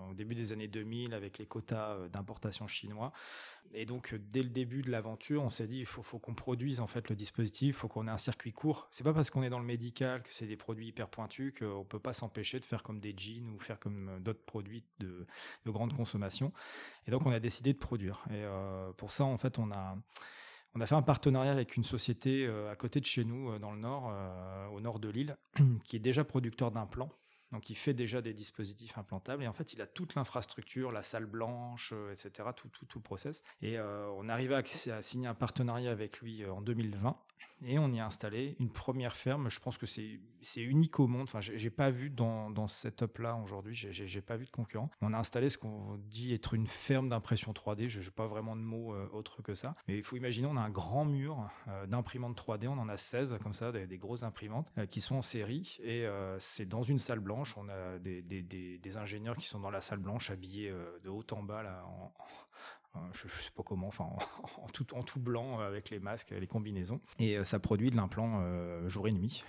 au 0.10 0.14
début 0.14 0.36
des 0.36 0.54
années 0.54 0.70
2000 0.70 1.14
avec 1.14 1.38
les 1.38 1.46
quotas 1.46 2.08
d'importation 2.08 2.66
chinois. 2.66 3.12
Et 3.74 3.86
donc, 3.86 4.14
euh, 4.14 4.20
dès 4.32 4.44
le 4.44 4.50
début 4.50 4.82
de 4.82 4.92
l'aventure, 4.92 5.44
on 5.44 5.50
s'est 5.50 5.68
dit, 5.68 5.80
il 5.80 5.86
faut, 5.86 6.02
qu'on 6.20 6.34
produise 6.34 6.80
en 6.80 6.88
fait 6.88 7.10
le 7.10 7.16
dispositif, 7.16 7.70
il 7.70 7.74
faut 7.74 7.88
qu'on 7.88 8.08
ait 8.08 8.12
un 8.12 8.18
circuit 8.18 8.54
court. 8.54 8.88
C'est 8.92 9.04
pas 9.04 9.14
parce 9.14 9.30
qu'on 9.30 9.44
est 9.44 9.50
dans 9.50 9.60
le 9.60 9.66
médical 9.66 10.24
que 10.24 10.34
c'est 10.34 10.48
des 10.48 10.58
produits 10.58 10.88
hyper 10.88 11.10
pointus 11.10 11.54
qu'on 11.58 11.84
peut 11.84 12.00
pas 12.00 12.14
s'empêcher 12.14 12.60
de 12.60 12.66
faire 12.66 12.84
comme 12.84 13.00
des 13.00 13.14
jeans 13.16 13.50
ou 13.50 13.60
faire 13.60 13.80
comme 13.80 14.10
euh, 14.10 14.20
d'autres 14.20 14.44
produits 14.46 14.84
de, 15.00 15.26
de, 15.66 15.72
grande 15.72 15.94
consommation. 15.94 16.54
Et 17.08 17.12
donc, 17.12 17.26
on 17.26 17.32
a 17.32 17.40
décidé 17.40 17.74
de 17.74 17.78
produire. 17.78 18.24
Et 18.30 18.44
euh, 18.44 18.92
pour 18.94 19.12
ça, 19.12 19.26
en 19.26 19.38
fait, 19.38 19.60
on 19.60 19.72
a 19.72 19.98
on 20.76 20.82
a 20.82 20.86
fait 20.86 20.96
un 20.96 21.02
partenariat 21.02 21.52
avec 21.52 21.78
une 21.78 21.84
société 21.84 22.48
à 22.70 22.76
côté 22.76 23.00
de 23.00 23.06
chez 23.06 23.24
nous, 23.24 23.58
dans 23.60 23.72
le 23.72 23.80
nord, 23.80 24.14
au 24.74 24.82
nord 24.82 25.00
de 25.00 25.10
l'île, 25.10 25.38
qui 25.86 25.96
est 25.96 26.00
déjà 26.00 26.24
producteur 26.24 26.72
d'implants 26.72 27.10
donc 27.52 27.70
il 27.70 27.76
fait 27.76 27.94
déjà 27.94 28.22
des 28.22 28.34
dispositifs 28.34 28.98
implantables 28.98 29.44
et 29.44 29.48
en 29.48 29.54
fait 29.54 29.74
il 29.74 29.82
a 29.82 29.88
toute 29.88 30.16
l'infrastructure, 30.16 30.92
la 30.92 31.04
salle 31.04 31.26
blanche, 31.26 31.94
euh, 31.94 32.12
etc., 32.12 32.50
tout, 32.56 32.70
tout, 32.70 32.86
tout 32.86 33.00
le 33.00 33.04
process. 33.04 33.44
Et 33.62 33.78
euh, 33.78 34.10
on 34.18 34.30
arrivait 34.30 34.56
à, 34.56 35.02
signer 35.02 35.28
un 35.28 35.36
partenariat 35.36 35.92
avec 35.92 36.20
lui 36.20 36.44
euh, 36.44 36.54
en 36.54 36.62
2020 36.62 37.18
et 37.64 37.80
on 37.80 37.92
y 37.92 38.00
a 38.00 38.06
installé 38.06 38.56
une 38.60 38.70
première 38.70 39.16
ferme. 39.16 39.50
Je 39.50 39.60
pense 39.60 39.78
que 39.78 39.86
c'est 39.86 40.20
unique 40.58 41.00
au 41.00 41.08
monde. 41.08 41.24
Enfin, 41.24 41.40
j'ai 41.40 41.70
pas 41.70 41.90
vu 41.90 42.10
dans, 42.10 42.50
dans 42.50 42.68
ce 42.68 42.82
setup-là 42.82 43.40
aujourd'hui, 43.44 43.74
j'ai 43.76 44.22
pas 44.22 44.36
vu 44.36 44.46
de 44.46 44.52
concurrent. 44.52 44.90
On 45.02 45.14
a 45.14 45.18
installé 45.18 45.50
ce 45.50 45.58
qu'on 45.58 45.98
dit 45.98 46.34
être 46.34 46.54
une 46.54 46.68
ferme 46.68 47.10
d'impression 47.10 47.54
3D. 47.54 47.88
Je 47.88 48.02
n'ai 48.02 48.12
pas 48.12 48.28
vraiment 48.28 48.56
de 48.56 48.62
mots 48.62 48.94
autres 49.14 49.42
que 49.42 49.54
ça. 49.54 49.76
Mais 49.88 49.98
il 49.98 50.04
faut 50.04 50.18
imaginer, 50.18 50.48
on 50.48 50.58
a 50.58 50.62
un 50.62 50.70
grand 50.70 51.06
mur 51.06 51.50
d'imprimantes 51.88 52.38
3D. 52.40 52.68
On 52.68 52.78
en 52.78 52.90
a 52.90 52.98
16 52.98 53.38
comme 53.42 53.54
ça, 53.54 53.72
des, 53.72 53.88
des 53.88 53.98
grosses 53.98 54.24
imprimantes 54.24 54.72
qui 54.90 55.00
sont 55.00 55.16
en 55.16 55.22
série 55.22 55.78
et 55.82 56.06
c'est 56.40 56.68
dans 56.68 56.84
une 56.84 57.00
salle 57.00 57.20
blanche 57.20 57.35
on 57.58 57.70
a 57.70 58.00
des, 58.00 58.98
ingénieurs 58.98 59.36
qui 59.36 59.46
sont 59.46 59.60
dans 59.60 59.72
la 59.72 59.82
salle 59.82 60.00
blanche 60.00 60.30
habillés 60.30 60.70
euh, 60.70 61.00
de 61.04 61.10
haut 61.10 61.26
en 61.32 61.44
bas 61.44 61.64
là, 61.64 61.84
je, 63.14 63.26
ne 63.26 63.30
sais 63.30 63.52
pas 63.54 63.64
comment, 63.64 63.90
en, 64.00 64.68
tout, 64.74 64.96
en 64.96 65.04
blanc 65.18 65.60
euh, 65.60 65.68
avec 65.68 65.90
les 65.90 66.00
masques, 66.00 66.32
les 66.32 66.48
combinaisons. 66.48 67.02
Et 67.20 67.38
euh, 67.38 67.44
ça 67.44 67.60
produit 67.60 67.92
de 67.92 67.98
l'implant 67.98 68.88
jour 68.88 69.08
et 69.08 69.12
nuit. 69.12 69.44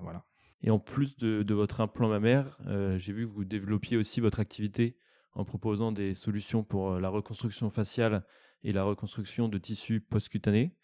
voilà. 0.00 0.24
Et 0.62 0.70
en 0.70 0.78
plus 0.78 1.16
de, 1.18 1.54
votre 1.54 1.80
implant 1.80 2.08
mammaire, 2.08 2.58
j'ai 2.96 3.12
vu 3.12 3.28
que 3.28 3.32
vous 3.32 3.44
développiez 3.44 3.96
aussi 3.96 4.20
votre 4.20 4.40
activité 4.40 4.96
en 5.34 5.44
proposant 5.44 5.92
des 5.92 6.14
solutions 6.14 6.64
pour 6.64 6.98
la 6.98 7.10
reconstruction 7.10 7.68
faciale 7.68 8.24
et 8.62 8.72
la 8.72 8.84
reconstruction 8.84 9.48
de 9.48 9.58
tissus 9.58 10.00
post-cutanés. 10.00 10.74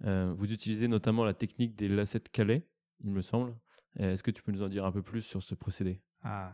vous 0.00 0.52
utilisez 0.52 0.88
notamment 0.88 1.24
la 1.24 1.34
technique 1.34 1.76
des 1.76 1.88
lacets 1.88 2.28
Calais, 2.32 2.68
il 3.04 3.10
me 3.10 3.22
semble. 3.22 3.54
Est-ce 3.98 4.22
que 4.22 4.30
tu 4.30 4.42
peux 4.42 4.52
nous 4.52 4.62
en 4.62 4.68
dire 4.68 4.84
un 4.84 4.92
peu 4.92 5.02
plus 5.02 5.22
sur 5.22 5.42
ce 5.42 5.54
procédé? 5.54 6.00
Ah, 6.22 6.52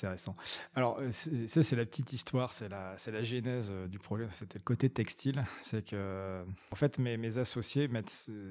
intéressant. 0.00 0.34
Alors, 0.74 0.98
euh, 0.98 1.10
ça, 1.12 1.62
c'est 1.62 1.76
la 1.76 1.84
petite 1.84 2.12
histoire, 2.12 2.48
c'est 2.48 2.68
la, 2.68 2.96
la 3.06 3.22
genèse 3.22 3.70
euh, 3.70 3.86
du 3.86 3.98
projet. 3.98 4.26
C'était 4.30 4.58
le 4.58 4.64
côté 4.64 4.88
textile. 4.88 5.44
C'est 5.60 5.84
que, 5.84 6.44
en 6.70 6.74
fait, 6.76 6.98
mes, 6.98 7.38
associés 7.38 7.88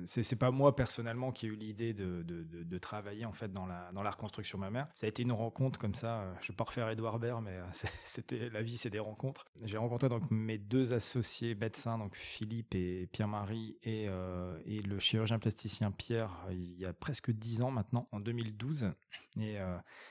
c'est, 0.05 0.23
c'est 0.23 0.35
pas 0.35 0.51
moi 0.51 0.75
personnellement 0.75 1.31
qui 1.31 1.47
ai 1.47 1.49
eu 1.49 1.55
l'idée 1.55 1.93
de, 1.93 2.23
de, 2.23 2.77
travailler 2.77 3.25
en 3.25 3.33
fait 3.33 3.51
dans 3.51 3.65
la, 3.65 3.91
dans 3.93 4.03
la 4.03 4.11
reconstruction 4.11 4.57
mammaire. 4.57 4.87
Ça 4.95 5.05
a 5.05 5.09
été 5.09 5.23
une 5.23 5.31
rencontre 5.31 5.79
comme 5.79 5.95
ça. 5.95 6.21
Euh, 6.21 6.33
je 6.41 6.49
vais 6.49 6.55
pas 6.55 6.63
refaire 6.63 6.87
Edouard 6.89 7.19
Baird, 7.19 7.43
mais 7.43 7.57
c'était 8.05 8.49
la 8.49 8.61
vie, 8.61 8.77
c'est 8.77 8.89
des 8.89 8.99
rencontres. 8.99 9.45
J'ai 9.63 9.77
rencontré 9.77 10.07
donc 10.07 10.29
mes 10.29 10.57
deux 10.57 10.93
associés 10.93 11.55
médecins, 11.55 11.97
donc 11.97 12.15
Philippe 12.15 12.75
et 12.75 13.07
Pierre-Marie, 13.11 13.77
et, 13.83 14.07
et 14.65 14.81
le 14.81 14.99
chirurgien 14.99 15.39
plasticien 15.39 15.91
Pierre, 15.91 16.37
il 16.51 16.79
y 16.79 16.85
a 16.85 16.93
presque 16.93 17.31
dix 17.31 17.61
ans 17.61 17.71
maintenant, 17.71 18.07
en 18.11 18.19
2012. 18.19 18.91
Et 19.39 19.57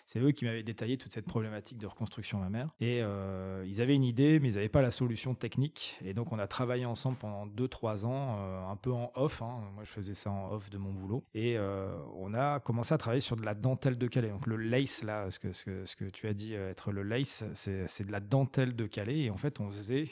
c'est 0.07 0.21
eux 0.21 0.33
qui 0.33 0.45
m'avaient 0.45 0.63
détaillé 0.63 0.99
toute 0.99 1.13
cette 1.13 1.28
problématique 1.29 1.79
de 1.79 1.87
reconstruction 1.87 2.39
mammaire. 2.39 2.75
Et 2.81 3.01
euh, 3.03 3.65
ils 3.67 3.81
avaient 3.81 3.95
une 3.95 4.05
idée, 4.05 4.41
mais 4.41 4.49
ils 4.49 4.55
n'avaient 4.55 4.69
pas 4.69 4.83
la 4.83 4.91
solution 4.91 5.35
technique. 5.35 5.99
Et 6.05 6.15
donc, 6.15 6.33
on 6.33 6.39
a 6.39 6.49
travaillé 6.49 6.87
ensemble 6.87 7.17
pendant 7.19 7.47
2-3 7.47 8.07
ans, 8.07 8.37
euh, 8.41 8.67
un 8.69 8.77
peu 8.77 8.93
en 8.93 9.13
off. 9.15 9.43
Hein. 9.43 9.61
Moi, 9.75 9.85
je 9.85 9.91
faisais 9.91 10.15
ça 10.15 10.31
en 10.31 10.51
off 10.51 10.71
de 10.71 10.79
mon 10.79 10.93
boulot. 10.93 11.23
Et 11.35 11.57
euh, 11.57 11.97
on 12.17 12.35
a 12.35 12.59
commencé 12.59 12.93
à 12.93 12.99
travailler 12.99 13.21
sur 13.21 13.37
de 13.37 13.45
la 13.45 13.55
dentelle 13.55 13.97
de 13.97 14.07
Calais. 14.09 14.31
Donc, 14.31 14.47
le 14.47 14.57
lace, 14.57 15.05
là, 15.05 15.31
ce 15.31 15.39
que, 15.39 15.53
ce 15.53 15.65
que, 15.65 15.85
ce 15.85 15.95
que 15.95 16.07
tu 16.07 16.27
as 16.27 16.35
dit 16.35 16.55
être 16.55 16.91
le 16.91 17.03
lace, 17.03 17.45
c'est 17.55 18.07
de 18.07 18.13
la 18.13 18.21
dentelle 18.21 18.75
de 18.75 18.87
Calais. 18.87 19.21
Et 19.21 19.31
en 19.31 19.37
fait, 19.37 19.61
on 19.61 19.71
faisait, 19.71 20.05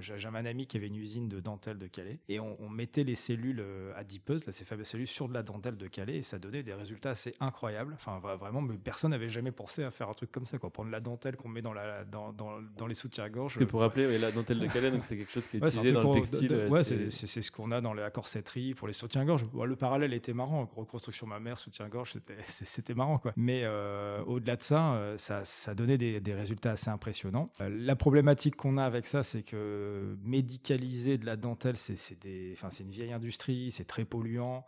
j'ai 0.00 0.28
un 0.28 0.34
ami 0.34 0.66
qui 0.66 0.76
avait 0.76 0.88
une 0.88 0.96
usine 0.96 1.28
de 1.28 1.40
dentelle 1.40 1.78
de 1.78 1.86
Calais. 1.86 2.20
Et 2.28 2.38
on, 2.38 2.56
on 2.60 2.68
mettait 2.68 3.04
les 3.04 3.14
cellules 3.14 3.64
adipeuses, 3.96 4.46
là, 4.46 4.52
ces 4.52 4.64
fameuses 4.64 4.88
cellules, 4.88 5.06
sur 5.06 5.28
de 5.28 5.34
la 5.34 5.42
dentelle 5.42 5.76
de 5.76 5.88
Calais. 5.88 6.18
Et 6.18 6.22
ça 6.22 6.38
donnait 6.38 6.62
des 6.62 6.74
résultats 6.74 7.10
assez 7.10 7.34
incroyables. 7.40 7.94
Enfin, 7.94 8.18
vraiment, 8.36 8.60
mais 8.60 8.76
personne 8.76 9.12
n'avait 9.12 9.28
jamais 9.28 9.52
pensé 9.52 9.82
à 9.82 9.90
faire 9.90 10.08
un 10.08 10.12
truc 10.12 10.23
comme 10.30 10.46
ça, 10.46 10.58
quoi. 10.58 10.70
Prendre 10.70 10.90
la 10.90 11.00
dentelle 11.00 11.36
qu'on 11.36 11.48
met 11.48 11.62
dans, 11.62 11.72
la, 11.72 12.04
dans, 12.04 12.32
dans, 12.32 12.60
dans 12.76 12.86
les 12.86 12.94
soutiens-gorge. 12.94 13.56
C'est 13.58 13.66
pour 13.66 13.80
rappeler, 13.80 14.18
la 14.18 14.32
dentelle 14.32 14.58
de 14.58 14.66
Calais, 14.66 14.92
c'est 15.02 15.16
quelque 15.16 15.32
chose 15.32 15.46
qui 15.46 15.56
est 15.56 15.60
utilisé 15.66 15.92
dans 15.92 16.02
le 16.02 16.20
textile. 16.20 16.52
Euh, 16.52 16.68
ouais, 16.68 16.84
c'est 16.84 17.42
ce 17.42 17.50
qu'on 17.50 17.70
a 17.70 17.80
dans 17.80 17.94
la 17.94 18.10
corsetterie 18.10 18.74
pour 18.74 18.86
les 18.86 18.92
soutiens-gorge. 18.92 19.44
le 19.64 19.76
parallèle 19.76 20.12
était 20.12 20.32
marrant. 20.32 20.70
Reconstruction 20.76 21.26
mammaire, 21.26 21.58
soutien-gorge, 21.58 22.12
c'était 22.48 22.94
marrant, 22.94 23.18
quoi. 23.18 23.32
Mais 23.36 23.62
euh, 23.64 24.22
au-delà 24.24 24.56
de 24.56 24.62
ça, 24.62 24.94
euh, 24.94 25.16
ça, 25.16 25.44
ça 25.44 25.74
donnait 25.74 25.98
des, 25.98 26.20
des, 26.20 26.34
résultats 26.34 26.72
assez 26.72 26.90
impressionnants. 26.90 27.48
la 27.60 27.96
problématique 27.96 28.56
qu'on 28.56 28.76
a 28.76 28.84
avec 28.84 29.06
ça, 29.06 29.22
c'est 29.22 29.42
que 29.42 30.16
médicaliser 30.24 31.18
de 31.18 31.26
la 31.26 31.36
dentelle, 31.36 31.76
c'est 31.76 32.24
une 32.80 32.90
vieille 32.90 33.12
industrie, 33.12 33.70
c'est 33.70 33.84
très 33.84 34.04
polluant. 34.04 34.64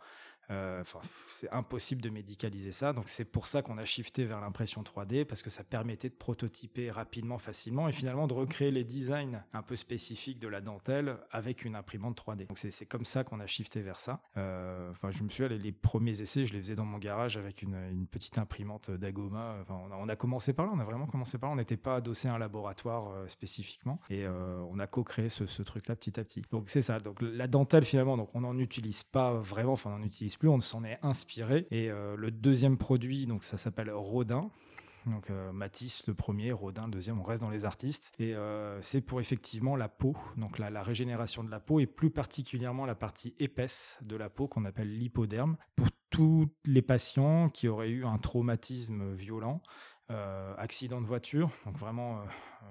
Euh, 0.49 0.83
c'est 1.31 1.51
impossible 1.51 2.01
de 2.01 2.09
médicaliser 2.09 2.71
ça. 2.71 2.93
Donc 2.93 3.09
c'est 3.09 3.25
pour 3.25 3.47
ça 3.47 3.61
qu'on 3.61 3.77
a 3.77 3.85
shifté 3.85 4.25
vers 4.25 4.39
l'impression 4.41 4.81
3D 4.81 5.25
parce 5.25 5.41
que 5.41 5.49
ça 5.49 5.63
permettait 5.63 6.09
de 6.09 6.15
prototyper 6.15 6.89
rapidement, 6.91 7.37
facilement 7.37 7.87
et 7.87 7.91
finalement 7.91 8.27
de 8.27 8.33
recréer 8.33 8.71
les 8.71 8.83
designs 8.83 9.43
un 9.53 9.61
peu 9.61 9.75
spécifiques 9.75 10.39
de 10.39 10.47
la 10.47 10.61
dentelle 10.61 11.17
avec 11.31 11.65
une 11.65 11.75
imprimante 11.75 12.17
3D. 12.17 12.47
Donc 12.47 12.57
c'est 12.57 12.85
comme 12.85 13.05
ça 13.05 13.23
qu'on 13.23 13.39
a 13.39 13.45
shifté 13.45 13.81
vers 13.81 13.99
ça. 13.99 14.21
Euh, 14.37 14.89
enfin, 14.91 15.11
je 15.11 15.23
me 15.23 15.29
suis 15.29 15.47
les, 15.47 15.57
les 15.57 15.71
premiers 15.71 16.21
essais, 16.21 16.45
je 16.45 16.53
les 16.53 16.61
faisais 16.61 16.75
dans 16.75 16.85
mon 16.85 16.97
garage 16.97 17.37
avec 17.37 17.61
une, 17.61 18.07
petite 18.09 18.37
imprimante 18.37 18.89
d'Agoma. 18.89 19.57
Enfin, 19.61 19.79
on 19.99 20.07
a, 20.07 20.15
commencé 20.15 20.53
par 20.53 20.65
là, 20.65 20.71
on 20.73 20.79
a 20.79 20.85
vraiment 20.85 21.07
commencé 21.07 21.37
par 21.37 21.49
là. 21.49 21.53
On 21.53 21.57
n'était 21.57 21.77
pas 21.77 21.95
adossé 21.95 22.27
à 22.27 22.33
un 22.33 22.37
laboratoire 22.37 23.11
euh, 23.11 23.27
spécifiquement 23.27 23.99
et 24.09 24.25
on 24.27 24.79
a 24.79 24.87
co-créé 24.87 25.29
ce, 25.29 25.45
ce 25.45 25.61
truc-là 25.61 25.95
petit 25.95 26.19
à 26.19 26.23
petit. 26.23 26.41
Donc 26.51 26.69
c'est 26.69 26.81
ça. 26.81 26.99
Donc 26.99 27.21
la 27.21 27.47
dentelle 27.47 27.83
finalement, 27.83 28.17
donc 28.17 28.29
on 28.33 28.41
n'en 28.41 28.57
utilise 28.57 29.03
pas 29.03 29.33
vraiment. 29.33 29.73
Enfin, 29.73 29.91
on 29.91 30.01
en 30.01 30.03
utilise 30.03 30.36
plus, 30.37 30.49
on 30.49 30.59
s'en 30.59 30.83
est 30.83 30.99
inspiré. 31.01 31.67
Et 31.71 31.89
euh, 31.89 32.15
le 32.15 32.31
deuxième 32.31 32.77
produit, 32.77 33.27
donc 33.27 33.43
ça 33.43 33.57
s'appelle 33.57 33.91
Rodin. 33.91 34.49
Donc 35.05 35.29
euh, 35.29 35.53
Matisse 35.53 36.05
le 36.07 36.13
premier, 36.13 36.51
Rodin 36.51 36.85
le 36.85 36.91
deuxième, 36.91 37.19
on 37.19 37.23
reste 37.23 37.41
dans 37.41 37.49
les 37.49 37.65
artistes. 37.65 38.13
Et 38.19 38.35
euh, 38.35 38.81
c'est 38.81 39.01
pour 39.01 39.21
effectivement 39.21 39.75
la 39.75 39.87
peau, 39.87 40.15
donc 40.35 40.59
la, 40.59 40.69
la, 40.69 40.83
régénération 40.83 41.43
de 41.43 41.49
la 41.49 41.59
peau 41.59 41.79
et 41.79 41.85
plus 41.85 42.09
particulièrement 42.09 42.85
la 42.85 42.95
partie 42.95 43.33
épaisse 43.39 43.99
de 44.01 44.15
la 44.15 44.29
peau 44.29 44.47
qu'on 44.47 44.65
appelle 44.65 44.97
l'hypoderme. 44.97 45.57
Pour 45.75 45.87
tous 46.09 46.49
les 46.65 46.81
patients 46.81 47.49
qui 47.49 47.67
auraient 47.67 47.89
eu 47.89 48.05
un 48.05 48.17
traumatisme 48.17 49.13
violent, 49.13 49.61
euh, 50.09 50.53
accident 50.57 51.01
de 51.01 51.05
voiture, 51.05 51.51
donc 51.65 51.75
vraiment 51.77 52.21
euh, 52.21 52.23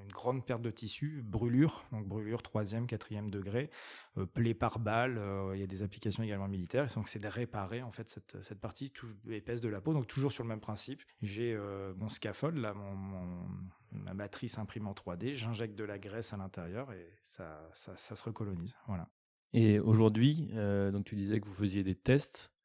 une 0.03 0.11
grande 0.11 0.47
perte 0.47 0.63
de 0.63 0.71
tissu, 0.71 1.21
brûlure, 1.23 1.85
donc 1.93 2.09
brûlure 2.09 2.41
troisième, 2.41 2.87
quatrième 2.87 3.31
degré, 3.31 3.69
euh, 4.17 4.25
plaie 4.25 4.55
par 4.55 4.79
balle, 4.79 5.21
il 5.53 5.61
y 5.61 5.63
a 5.63 5.67
des 5.67 5.83
applications 5.83 6.23
également 6.23 6.49
militaires, 6.49 6.87
donc 6.95 7.09
c'est 7.09 7.19
de 7.19 7.29
réparer 7.29 7.83
en 7.83 7.93
fait 7.93 8.09
cette, 8.09 8.43
cette 8.43 8.59
partie 8.59 8.91
tout 8.91 9.09
épaisse 9.29 9.61
de 9.61 9.69
la 9.69 9.83
peau, 9.83 9.93
donc 9.93 10.07
toujours 10.07 10.33
sur 10.33 10.45
le 10.45 10.49
même 10.49 10.61
principe. 10.61 11.03
J'ai 11.21 11.55
mon 11.99 12.09
scaffold, 12.09 12.57
là, 12.57 12.73
mon, 12.73 13.47
ma 13.93 14.15
matrice 14.15 14.59
imprimée 14.59 14.89
en 14.89 14.95
3D, 14.95 15.35
j'injecte 15.35 15.75
de 15.75 15.85
la 15.85 15.99
graisse 15.99 16.33
à 16.33 16.39
l'intérieur 16.39 16.91
et 16.93 17.07
ça, 17.23 17.69
ça, 17.75 17.95
ça, 17.99 18.17
se 18.17 18.23
recolonise. 18.23 18.75
Voilà. 18.87 19.11
Et 19.53 19.79
aujourd'hui, 19.79 20.53
donc 20.91 21.05
tu 21.05 21.17
disais 21.17 21.39
que 21.39 21.47
vous 21.47 21.55
faisiez 21.55 21.85
des 21.85 21.97
tests 21.97 22.56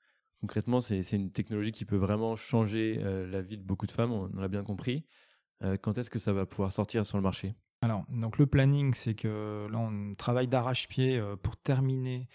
concrètement, 0.42 0.82
c'est 0.82 1.12
une 1.12 1.32
technologie 1.32 1.72
qui 1.72 1.86
peut 1.86 1.96
vraiment 1.96 2.36
changer 2.36 3.00
euh, 3.00 3.28
la 3.28 3.42
vie 3.42 3.58
de 3.58 3.64
beaucoup 3.64 3.86
de 3.86 3.92
femmes, 3.92 4.12
on, 4.12 4.28
l'a 4.36 4.48
bien 4.48 4.64
compris. 4.64 5.06
Euh, 5.64 5.78
quand 5.78 5.98
est-ce 5.98 6.10
que 6.10 6.20
ça 6.20 6.34
va 6.34 6.46
pouvoir 6.46 6.72
sortir 6.72 7.06
sur 7.06 7.18
le 7.18 7.24
marché? 7.24 7.56
Alors, 7.84 8.06
donc 8.10 8.38
le 8.38 8.48
planning, 8.48 8.94
c'est 8.94 9.16
que 9.16 9.68
là, 9.72 9.80
on 9.80 10.16
travaille 10.16 10.48
d'arrache-pied 10.48 11.18
euh, 11.18 11.36
pour 11.36 11.58
terminer 11.58 12.28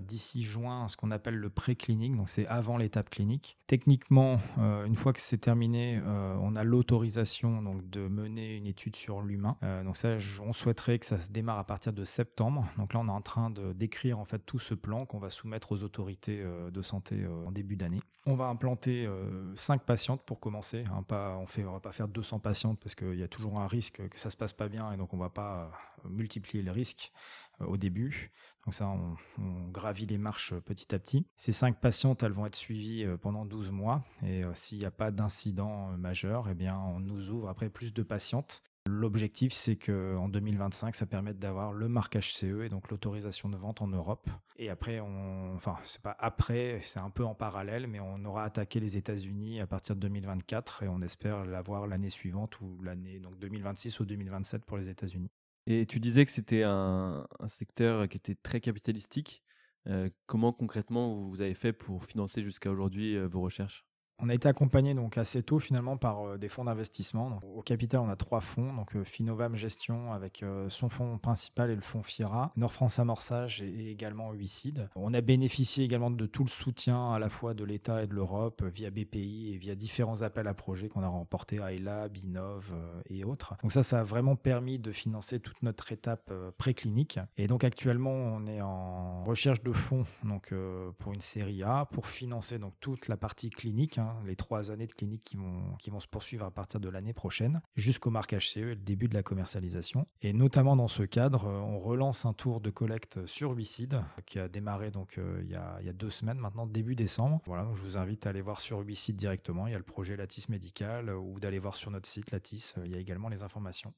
d'ici 0.00 0.42
juin 0.42 0.88
ce 0.88 0.96
qu'on 0.96 1.10
appelle 1.10 1.36
le 1.36 1.50
pré-clinique, 1.50 2.16
donc 2.16 2.28
c'est 2.28 2.46
avant 2.46 2.76
l'étape 2.76 3.10
clinique. 3.10 3.58
Techniquement, 3.66 4.40
euh, 4.58 4.84
une 4.84 4.94
fois 4.94 5.12
que 5.12 5.20
c'est 5.20 5.38
terminé, 5.38 6.00
euh, 6.04 6.36
on 6.40 6.56
a 6.56 6.64
l'autorisation 6.64 7.62
donc 7.62 7.88
de 7.90 8.08
mener 8.08 8.56
une 8.56 8.66
étude 8.66 8.96
sur 8.96 9.20
l'humain. 9.20 9.56
donc 9.84 9.96
ça, 9.96 10.16
on 10.42 10.52
souhaiterait 10.52 10.98
que 10.98 11.06
ça 11.06 11.20
se 11.20 11.30
démarre 11.30 11.58
à 11.58 11.64
partir 11.64 11.92
de 11.92 12.04
septembre. 12.04 12.66
Donc 12.78 12.94
là, 12.94 13.00
on 13.00 13.08
est 13.08 13.10
en 13.10 13.20
train 13.20 13.50
de 13.50 13.72
d'écrire 13.72 14.18
en 14.18 14.24
fait 14.24 14.38
tout 14.38 14.58
ce 14.58 14.74
plan 14.74 15.06
qu'on 15.06 15.18
va 15.18 15.30
soumettre 15.30 15.72
aux 15.72 15.82
autorités 15.82 16.44
de 16.72 16.82
santé 16.82 17.26
en 17.26 17.52
début 17.52 17.76
d'année. 17.76 18.00
On 18.26 18.34
va 18.34 18.46
implanter 18.46 19.06
5 19.54 19.82
patientes 19.82 20.22
pour 20.22 20.40
commencer. 20.40 20.84
Hein, 20.90 21.04
on 21.10 21.42
ne 21.42 21.64
va 21.66 21.80
pas 21.80 21.92
faire 21.92 22.08
200 22.08 22.38
patientes 22.38 22.80
parce 22.80 22.94
qu'il 22.94 23.18
y 23.18 23.22
a 23.22 23.28
toujours 23.28 23.60
un 23.60 23.66
risque 23.66 24.08
que 24.08 24.18
ça 24.18 24.30
se 24.30 24.36
passe 24.36 24.54
pas 24.54 24.68
bien 24.68 24.90
et 24.92 24.96
donc 24.96 25.12
on 25.12 25.18
va 25.18 25.28
pas 25.28 25.70
multiplier 26.04 26.62
les 26.62 26.70
risques. 26.70 27.12
Euh, 27.60 27.66
au 27.66 27.76
début. 27.76 28.32
Donc 28.64 28.74
ça, 28.74 28.88
on, 28.88 29.68
gravit 29.68 30.06
les 30.06 30.18
marches 30.18 30.54
petit 30.54 30.92
à 30.94 30.98
petit. 30.98 31.26
Ces 31.36 31.52
cinq 31.52 31.80
patientes, 31.80 32.22
elles 32.22 32.32
vont 32.32 32.46
être 32.46 32.56
suivies 32.56 33.04
euh, 33.04 33.16
pendant 33.16 33.44
12 33.44 33.70
mois. 33.70 34.02
Et 34.24 34.42
euh, 34.42 34.52
s'il 34.54 34.78
n'y 34.78 34.84
a 34.84 34.90
pas 34.90 35.10
d'incident 35.10 35.96
majeur, 35.96 36.48
eh 36.48 36.54
bien, 36.54 36.76
on 36.76 36.98
nous 36.98 37.30
ouvre 37.30 37.48
après 37.48 37.68
plus 37.68 37.92
de 37.92 38.02
patientes. 38.02 38.62
L'objectif, 38.86 39.54
c'est 39.54 39.76
qu'en 39.76 40.28
2025, 40.28 40.94
ça 40.94 41.06
permette 41.06 41.38
d'avoir 41.38 41.72
le 41.72 41.88
marquage 41.88 42.34
CE 42.34 42.64
et 42.64 42.68
donc 42.68 42.90
l'autorisation 42.90 43.48
de 43.48 43.56
vente 43.56 43.80
en 43.80 43.86
Europe. 43.86 44.28
Et 44.58 44.68
après, 44.68 45.00
enfin, 45.00 45.78
c'est 45.84 46.02
pas 46.02 46.14
après, 46.18 46.80
c'est 46.82 47.00
un 47.00 47.08
peu 47.08 47.24
en 47.24 47.34
parallèle, 47.34 47.86
mais 47.86 47.98
on 48.00 48.22
aura 48.26 48.44
attaqué 48.44 48.80
les 48.80 48.98
États-Unis 48.98 49.60
à 49.60 49.66
partir 49.66 49.94
de 49.96 50.00
2024 50.02 50.82
et 50.82 50.88
on 50.88 51.00
espère 51.00 51.46
l'avoir 51.46 51.86
l'année 51.86 52.10
suivante 52.10 52.60
ou 52.60 52.78
l'année, 52.82 53.20
donc 53.20 53.38
2026 53.38 54.00
ou 54.00 54.04
2027 54.04 54.66
pour 54.66 54.76
les 54.76 54.90
États-Unis. 54.90 55.30
Et 55.66 55.86
tu 55.86 55.98
disais 55.98 56.26
que 56.26 56.30
c'était 56.30 56.62
un, 56.62 57.26
secteur 57.48 58.06
qui 58.06 58.18
était 58.18 58.34
très 58.34 58.60
capitalistique. 58.60 59.42
Euh, 59.86 60.10
comment 60.26 60.52
concrètement 60.52 61.26
vous 61.28 61.40
avez 61.40 61.54
fait 61.54 61.72
pour 61.72 62.04
financer 62.04 62.42
jusqu'à 62.42 62.70
aujourd'hui 62.70 63.16
euh, 63.16 63.28
vos 63.28 63.40
recherches? 63.40 63.86
On 64.20 64.28
a 64.28 64.34
été 64.34 64.48
accompagné 64.48 64.94
donc 64.94 65.18
assez 65.18 65.42
tôt 65.42 65.58
finalement 65.58 65.96
par 65.96 66.26
euh, 66.26 66.38
des 66.38 66.48
fonds 66.48 66.64
d'investissement. 66.64 67.40
Au 67.54 67.62
capital, 67.62 68.00
on 68.00 68.08
a 68.08 68.16
trois 68.16 68.40
fonds, 68.40 68.72
donc 68.72 68.94
euh, 68.96 69.04
Finovam 69.04 69.56
Gestion 69.56 70.12
avec 70.12 70.42
euh, 70.42 70.68
son 70.68 70.88
fonds 70.88 71.18
principal 71.18 71.70
et 71.70 71.74
le 71.74 71.80
fonds 71.80 72.02
FIRA, 72.02 72.52
Nord 72.56 72.72
France 72.72 72.98
Amorçage 72.98 73.60
et 73.62 73.90
également 73.90 74.32
Huicide. 74.32 74.88
On 74.94 75.12
a 75.14 75.20
bénéficié 75.20 75.84
également 75.84 76.10
de 76.10 76.26
tout 76.26 76.44
le 76.44 76.48
soutien 76.48 77.12
à 77.12 77.18
la 77.18 77.28
fois 77.28 77.54
de 77.54 77.64
l'État 77.64 78.02
et 78.02 78.06
de 78.06 78.14
l'Europe 78.14 78.62
via 78.62 78.90
BPI 78.90 79.52
et 79.54 79.58
via 79.58 79.74
différents 79.74 80.22
appels 80.22 80.46
à 80.46 80.54
projets 80.54 80.88
qu'on 80.88 81.02
a 81.02 81.08
remportés 81.08 81.60
à 81.60 81.72
ELAB, 81.72 82.16
Innov 82.16 82.72
et 83.10 83.24
autres. 83.24 83.54
Donc 83.62 83.72
ça, 83.72 83.82
ça 83.82 84.00
a 84.00 84.04
vraiment 84.04 84.36
permis 84.36 84.78
de 84.78 84.92
financer 84.92 85.40
toute 85.40 85.62
notre 85.62 85.92
étape 85.92 86.32
préclinique. 86.58 87.18
Et 87.36 87.46
donc 87.46 87.64
actuellement, 87.64 88.12
on 88.12 88.46
est 88.46 88.60
en 88.60 89.24
recherche 89.24 89.62
de 89.62 89.72
fonds 89.72 90.04
donc 90.22 90.54
pour 90.98 91.12
une 91.12 91.20
série 91.20 91.62
A 91.62 91.86
pour 91.86 92.06
financer 92.06 92.58
donc 92.58 92.74
toute 92.80 93.08
la 93.08 93.16
partie 93.16 93.50
clinique 93.50 93.98
Hein, 94.04 94.16
les 94.26 94.36
trois 94.36 94.70
années 94.70 94.86
de 94.86 94.92
clinique 94.92 95.22
qui 95.24 95.36
vont, 95.36 95.74
qui 95.78 95.90
vont 95.90 96.00
se 96.00 96.06
poursuivre 96.06 96.44
à 96.44 96.50
partir 96.50 96.80
de 96.80 96.88
l'année 96.88 97.12
prochaine, 97.12 97.60
jusqu'au 97.74 98.10
marquage 98.10 98.50
CE 98.50 98.58
et 98.58 98.74
le 98.74 98.76
début 98.76 99.08
de 99.08 99.14
la 99.14 99.22
commercialisation. 99.22 100.06
Et 100.22 100.32
notamment 100.32 100.76
dans 100.76 100.88
ce 100.88 101.02
cadre, 101.02 101.46
euh, 101.46 101.60
on 101.60 101.78
relance 101.78 102.26
un 102.26 102.32
tour 102.32 102.60
de 102.60 102.70
collecte 102.70 103.24
sur 103.26 103.52
Ubicide 103.52 104.02
qui 104.26 104.38
a 104.38 104.48
démarré 104.48 104.90
donc 104.90 105.18
euh, 105.18 105.40
il, 105.42 105.50
y 105.50 105.54
a, 105.54 105.78
il, 105.80 105.86
y 105.86 105.88
a, 105.88 105.92
deux 105.92 106.10
semaines 106.10 106.38
maintenant, 106.38 106.66
début 106.66 106.94
décembre. 106.94 107.40
Voilà, 107.46 107.64
donc 107.64 107.76
je 107.76 107.82
vous 107.82 107.96
invite 107.98 108.26
à 108.26 108.30
aller 108.30 108.42
voir 108.42 108.60
sur 108.60 108.80
Ubicide 108.80 109.16
directement. 109.16 109.66
Il 109.66 109.72
y 109.72 109.76
a 109.76 109.78
le 109.78 109.84
projet 109.84 110.16
Lattice 110.16 110.48
Médical 110.48 111.08
euh, 111.08 111.16
ou 111.16 111.40
d'aller 111.40 111.58
voir 111.58 111.76
sur 111.76 111.90
notre 111.90 112.08
site 112.08 112.30
Lattice. 112.30 112.74
Il 112.84 112.90
y 112.90 112.94
a 112.94 112.98
également 112.98 113.28
les 113.28 113.42
informations. 113.42 113.94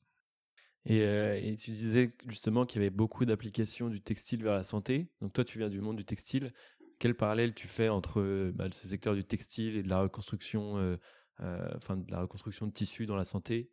Et, 0.88 1.00
et, 1.00 1.56
tu 1.56 1.72
disais 1.72 2.12
justement 2.28 2.64
qu'il 2.64 2.80
y 2.80 2.84
avait 2.84 2.94
beaucoup 2.94 3.24
d'applications 3.24 3.88
du 3.88 4.00
textile 4.00 4.44
vers 4.44 4.54
la 4.54 4.62
santé. 4.62 5.08
Donc 5.20 5.32
toi, 5.32 5.44
tu 5.44 5.58
viens 5.58 5.68
du 5.68 5.80
monde 5.80 5.96
du 5.96 6.04
textile 6.04 6.52
quel 6.98 7.14
parallèle 7.14 7.54
tu 7.54 7.68
fais 7.68 7.88
entre 7.88 8.50
bah, 8.54 8.66
ce 8.72 8.88
secteur 8.88 9.14
du 9.14 9.24
textile 9.24 9.76
et 9.76 9.82
de 9.82 9.88
la 9.88 10.00
reconstruction, 10.00 10.78
euh, 10.78 10.96
euh, 11.40 11.68
enfin 11.76 11.96
de 11.96 12.10
la 12.10 12.20
reconstruction 12.20 12.66
de 12.66 12.72
tissus 12.72 13.06
dans 13.06 13.16
la 13.16 13.24
santé? 13.24 13.70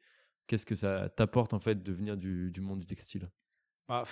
Qu'est-ce 0.48 0.66
que 0.66 0.76
ça 0.76 1.10
t'apporte 1.10 1.54
en 1.54 1.60
fait 1.60 1.82
de 1.82 1.94
venir 1.94 2.18
du, 2.18 2.52
monde 2.60 2.80
du 2.80 2.86
textile? 2.86 3.30
Bah, 3.88 4.04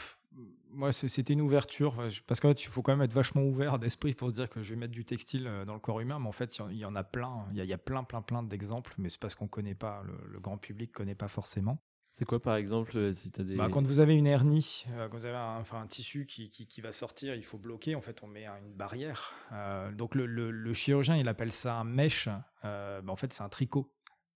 moi, 0.70 0.94
c'était 0.94 1.34
une 1.34 1.41
ouverture, 1.41 1.96
parce 2.27 2.39
qu'en 2.39 2.50
fait, 2.50 2.63
il 2.63 2.68
faut 2.68 2.82
quand 2.82 2.94
même 2.94 3.01
être 3.01 3.13
vachement 3.13 3.44
ouvert 3.44 3.80
d'esprit 3.80 4.13
pour 4.13 4.30
se 4.30 4.36
dire 4.36 4.50
que 4.50 4.63
je 4.63 4.70
vais 4.70 4.75
mettre 4.77 4.94
du 4.94 5.03
textile 5.03 5.48
euh, 5.48 5.65
dans 5.65 5.74
le 5.74 5.80
corps 5.80 6.00
humain, 6.00 6.20
mais 6.20 6.27
en 6.27 6.34
fait, 6.34 6.58
il 6.70 6.77
y 6.77 6.86
en 6.86 6.96
a 6.96 7.03
plein, 7.03 7.48
il 7.53 7.63
y 7.63 7.74
a, 7.74 7.77
plein, 7.77 8.03
plein, 8.03 8.22
plein 8.22 8.44
d'exemples, 8.44 8.94
mais 8.98 9.10
c'est 9.10 9.20
parce 9.20 9.36
qu'on 9.36 9.48
connaît 9.48 9.75
pas, 9.75 10.03
le, 10.03 10.39
grand 10.39 10.58
public 10.58 10.94
connaît 10.94 11.15
pas 11.15 11.27
forcément. 11.27 11.84
C'est 12.13 12.25
quoi 12.25 12.41
par 12.41 12.56
exemple 12.56 12.98
euh, 12.98 13.13
si 13.13 13.32
as 13.39 13.44
des... 13.44 13.56
Bah, 13.56 13.70
quand 13.72 13.86
vous 13.86 14.01
avez 14.01 14.15
une 14.15 14.27
hernie, 14.27 14.86
euh, 14.89 15.08
quand 15.08 15.18
vous 15.18 15.25
avez 15.25 15.38
un, 15.38 15.88
tissu 15.88 16.25
qui, 16.25 16.82
va 16.82 16.91
sortir, 16.91 17.36
il 17.36 17.46
faut 17.46 17.58
bloquer. 17.58 17.96
En 17.96 18.01
fait, 18.01 18.22
on 18.22 18.27
met 18.27 18.46
une 18.46 18.74
barrière. 18.74 19.34
Euh, 19.53 19.91
donc 19.91 20.15
le, 20.15 20.74
chirurgien, 20.74 21.15
il 21.15 21.27
appelle 21.30 21.53
ça 21.53 21.75
un 21.75 21.84
mèche. 21.86 22.27
Bah, 22.63 23.01
en 23.08 23.15
fait, 23.15 23.32
c'est 23.32 23.44
un 23.44 23.50
tricot. 23.50 23.89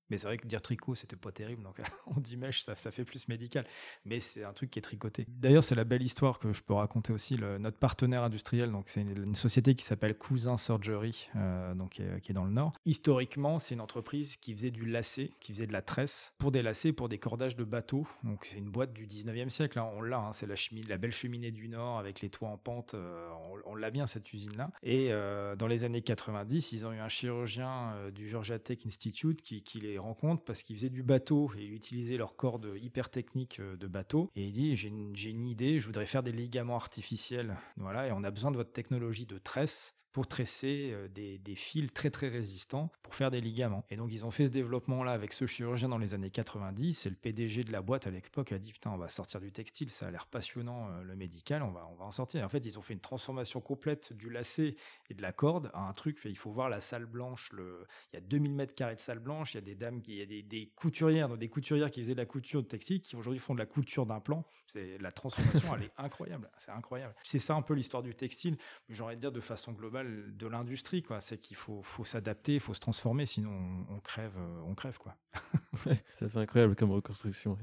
Mais 0.09 0.17
c'est 0.17 0.27
vrai 0.27 0.37
que 0.37 0.47
dire 0.47 0.61
tricot, 0.61 0.95
c'était 0.95 1.15
pas 1.15 1.31
terrible, 1.31 1.63
donc 1.63 1.81
on 2.07 2.19
dit 2.19 2.37
mèche, 2.37 2.61
ça, 2.61 2.75
ça, 2.75 2.91
fait 2.91 3.05
plus 3.05 3.27
médical. 3.27 3.65
Mais 4.05 4.19
c'est 4.19 4.43
un 4.43 4.53
truc 4.53 4.71
qui 4.71 4.79
est 4.79 4.81
tricoté. 4.81 5.25
D'ailleurs, 5.27 5.63
c'est 5.63 5.75
la 5.75 5.83
belle 5.83 6.03
histoire 6.03 6.39
que 6.39 6.53
je 6.53 6.61
peux 6.61 6.73
raconter 6.73 7.13
aussi. 7.13 7.37
Notre 7.37 7.77
partenaire 7.77 8.23
industriel, 8.23 8.71
donc 8.71 8.85
c'est 8.87 9.01
une, 9.01 9.35
société 9.35 9.75
qui 9.75 9.83
s'appelle 9.83 10.17
Cousin 10.17 10.57
Surgery, 10.57 11.29
euh, 11.35 11.73
donc 11.73 12.01
qui 12.21 12.31
est, 12.31 12.33
dans 12.33 12.45
le 12.45 12.51
Nord. 12.51 12.73
Historiquement, 12.85 13.59
c'est 13.59 13.75
une 13.75 13.81
entreprise 13.81 14.37
qui 14.37 14.53
faisait 14.53 14.71
du 14.71 14.85
lacet, 14.85 15.31
qui 15.39 15.53
faisait 15.53 15.67
de 15.67 15.73
la 15.73 15.81
tresse 15.81 16.33
pour 16.37 16.51
des 16.51 16.61
lacets, 16.61 16.93
pour 16.93 17.09
des 17.09 17.17
cordages 17.17 17.55
de 17.55 17.63
bateaux. 17.63 18.07
Donc 18.23 18.45
c'est 18.45 18.57
une 18.57 18.69
boîte 18.69 18.93
du 18.93 19.07
19e 19.07 19.49
siècle. 19.49 19.79
Hein. 19.79 19.89
On 19.95 20.01
l'a, 20.01 20.19
hein. 20.19 20.31
c'est 20.31 20.47
la, 20.47 20.55
la 20.87 20.97
belle 20.97 21.11
cheminée 21.11 21.51
du 21.51 21.67
Nord 21.67 21.99
avec 21.99 22.21
les 22.21 22.29
toits 22.29 22.49
en 22.49 22.57
pente. 22.57 22.93
Euh, 22.93 23.29
on, 23.65 23.75
l'a 23.75 23.91
bien 23.91 24.05
cette 24.05 24.31
usine-là. 24.31 24.71
Et 24.83 25.07
euh, 25.11 25.55
dans 25.55 25.67
les 25.67 25.83
années 25.83 26.01
90, 26.01 26.71
ils 26.71 26.85
ont 26.85 26.93
eu 26.93 26.99
un 26.99 27.09
chirurgien 27.09 27.93
du 28.13 28.27
Georgia 28.27 28.57
Tech 28.57 28.79
Institute 28.85 29.41
qui, 29.41 29.63
qui 29.63 29.81
les 29.81 29.94
rencontre 29.97 30.43
parce 30.43 30.63
qu'ils 30.63 30.75
faisaient 30.75 30.89
du 30.89 31.03
bateau 31.03 31.51
et 31.57 31.65
utilisaient 31.65 32.17
leur 32.17 32.35
corde 32.35 32.73
hyper 32.81 33.09
technique 33.09 33.59
euh, 33.59 33.75
de 33.77 33.87
bateau. 33.87 34.29
Et 34.35 34.45
il 34.45 34.51
dit 34.51 34.75
j'ai 34.75 34.89
une, 34.89 35.45
idée, 35.45 35.79
je 35.79 35.85
voudrais 35.85 36.05
faire 36.05 36.23
des 36.23 36.31
ligaments 36.31 36.75
artificiels. 36.75 37.57
Voilà, 37.77 38.07
et 38.07 38.11
on 38.11 38.23
a 38.23 38.31
besoin 38.31 38.51
de 38.51 38.57
votre 38.57 38.71
technologie 38.71 39.25
de 39.25 39.37
tresse 39.37 39.95
pour 40.15 40.27
tresser 40.27 40.91
euh, 40.93 41.09
des, 41.09 41.55
fils 41.55 41.91
très 41.91 42.09
très 42.09 42.29
résistants 42.29 42.89
pour 43.03 43.13
faire 43.13 43.31
des 43.31 43.41
ligaments. 43.41 43.83
Et 43.89 43.97
donc 43.97 44.13
ils 44.13 44.23
ont 44.23 44.31
fait 44.31 44.45
ce 44.45 44.51
développement-là 44.51 45.11
avec 45.11 45.33
ce 45.33 45.45
chirurgien 45.45 45.89
dans 45.89 45.97
les 45.97 46.13
années 46.13 46.29
90 46.29 47.05
et 47.05 47.09
le 47.09 47.17
PDG 47.17 47.65
de 47.65 47.73
la 47.73 47.81
boîte 47.81 48.07
à 48.07 48.11
l'époque 48.11 48.53
a 48.53 48.57
dit 48.57 48.71
putain 48.71 48.91
on 48.91 48.97
va 48.97 49.09
sortir 49.09 49.41
du 49.41 49.51
textile, 49.51 49.89
ça 49.89 50.07
a 50.07 50.11
l'air 50.11 50.27
passionnant 50.27 50.87
euh, 50.87 51.03
le 51.03 51.17
médical, 51.17 51.63
on 51.63 51.71
va, 51.71 51.85
on 51.91 51.95
va 51.95 52.05
en 52.05 52.13
sortir. 52.13 52.45
en 52.45 52.47
fait 52.47 52.65
ils 52.65 52.79
ont 52.79 52.81
fait 52.81 52.93
une 52.93 53.01
transformation 53.01 53.59
complète 53.59 54.13
du 54.13 54.29
lacet 54.29 54.77
et 55.09 55.13
de 55.13 55.21
la 55.21 55.31
corde 55.31 55.71
à 55.73 55.87
un 55.87 55.93
truc, 55.93 56.19
il 56.25 56.37
faut 56.37 56.51
voir 56.51 56.69
la 56.69 56.81
salle 56.81 57.05
blanche, 57.05 57.51
le... 57.51 57.85
il 58.11 58.15
y 58.15 58.17
a 58.17 58.21
2000 58.21 58.53
mètres 58.53 58.75
carrés 58.75 58.95
de 58.95 59.01
salle 59.01 59.19
blanche, 59.19 59.53
il 59.53 59.57
y 59.57 59.59
a 59.59 59.61
des 59.61 59.75
dames, 59.75 60.01
il 60.07 60.15
y 60.15 60.21
a 60.21 60.25
des, 60.25 60.41
des 60.41 60.71
couturières, 60.75 61.29
donc 61.29 61.39
des 61.39 61.49
couturières 61.49 61.91
qui 61.91 62.01
faisaient 62.01 62.13
de 62.13 62.19
la 62.19 62.25
couture 62.25 62.61
de 62.61 62.67
textile 62.67 63.01
qui 63.01 63.15
aujourd'hui 63.15 63.39
font 63.39 63.53
de 63.53 63.59
la 63.59 63.65
couture 63.65 64.05
d'implant. 64.05 64.45
C'est 64.67 64.97
la 64.97 65.11
transformation, 65.11 65.75
elle 65.75 65.83
est 65.83 65.91
incroyable, 65.97 66.49
c'est 66.57 66.71
incroyable. 66.71 67.13
C'est 67.23 67.39
ça 67.39 67.55
un 67.55 67.61
peu 67.61 67.75
l'histoire 67.75 68.01
du 68.01 68.15
textile, 68.15 68.57
mais 68.89 68.95
j'aurais 68.95 69.15
dire 69.15 69.31
de 69.31 69.39
façon 69.39 69.73
globale 69.73 70.35
de 70.35 70.47
l'industrie, 70.47 71.03
quoi. 71.03 71.21
C'est 71.21 71.37
qu'il 71.37 71.55
faut, 71.55 71.83
faut 71.83 72.03
s'adapter, 72.03 72.55
il 72.55 72.59
faut 72.59 72.73
se 72.73 72.79
transformer, 72.79 73.25
sinon 73.25 73.85
on, 73.89 73.99
crève, 73.99 74.33
euh, 74.37 74.61
on 74.65 74.73
crève, 74.73 74.97
quoi. 74.97 75.15
c'est 76.19 76.35
incroyable 76.37 76.75
comme 76.75 76.91
reconstruction. 76.91 77.57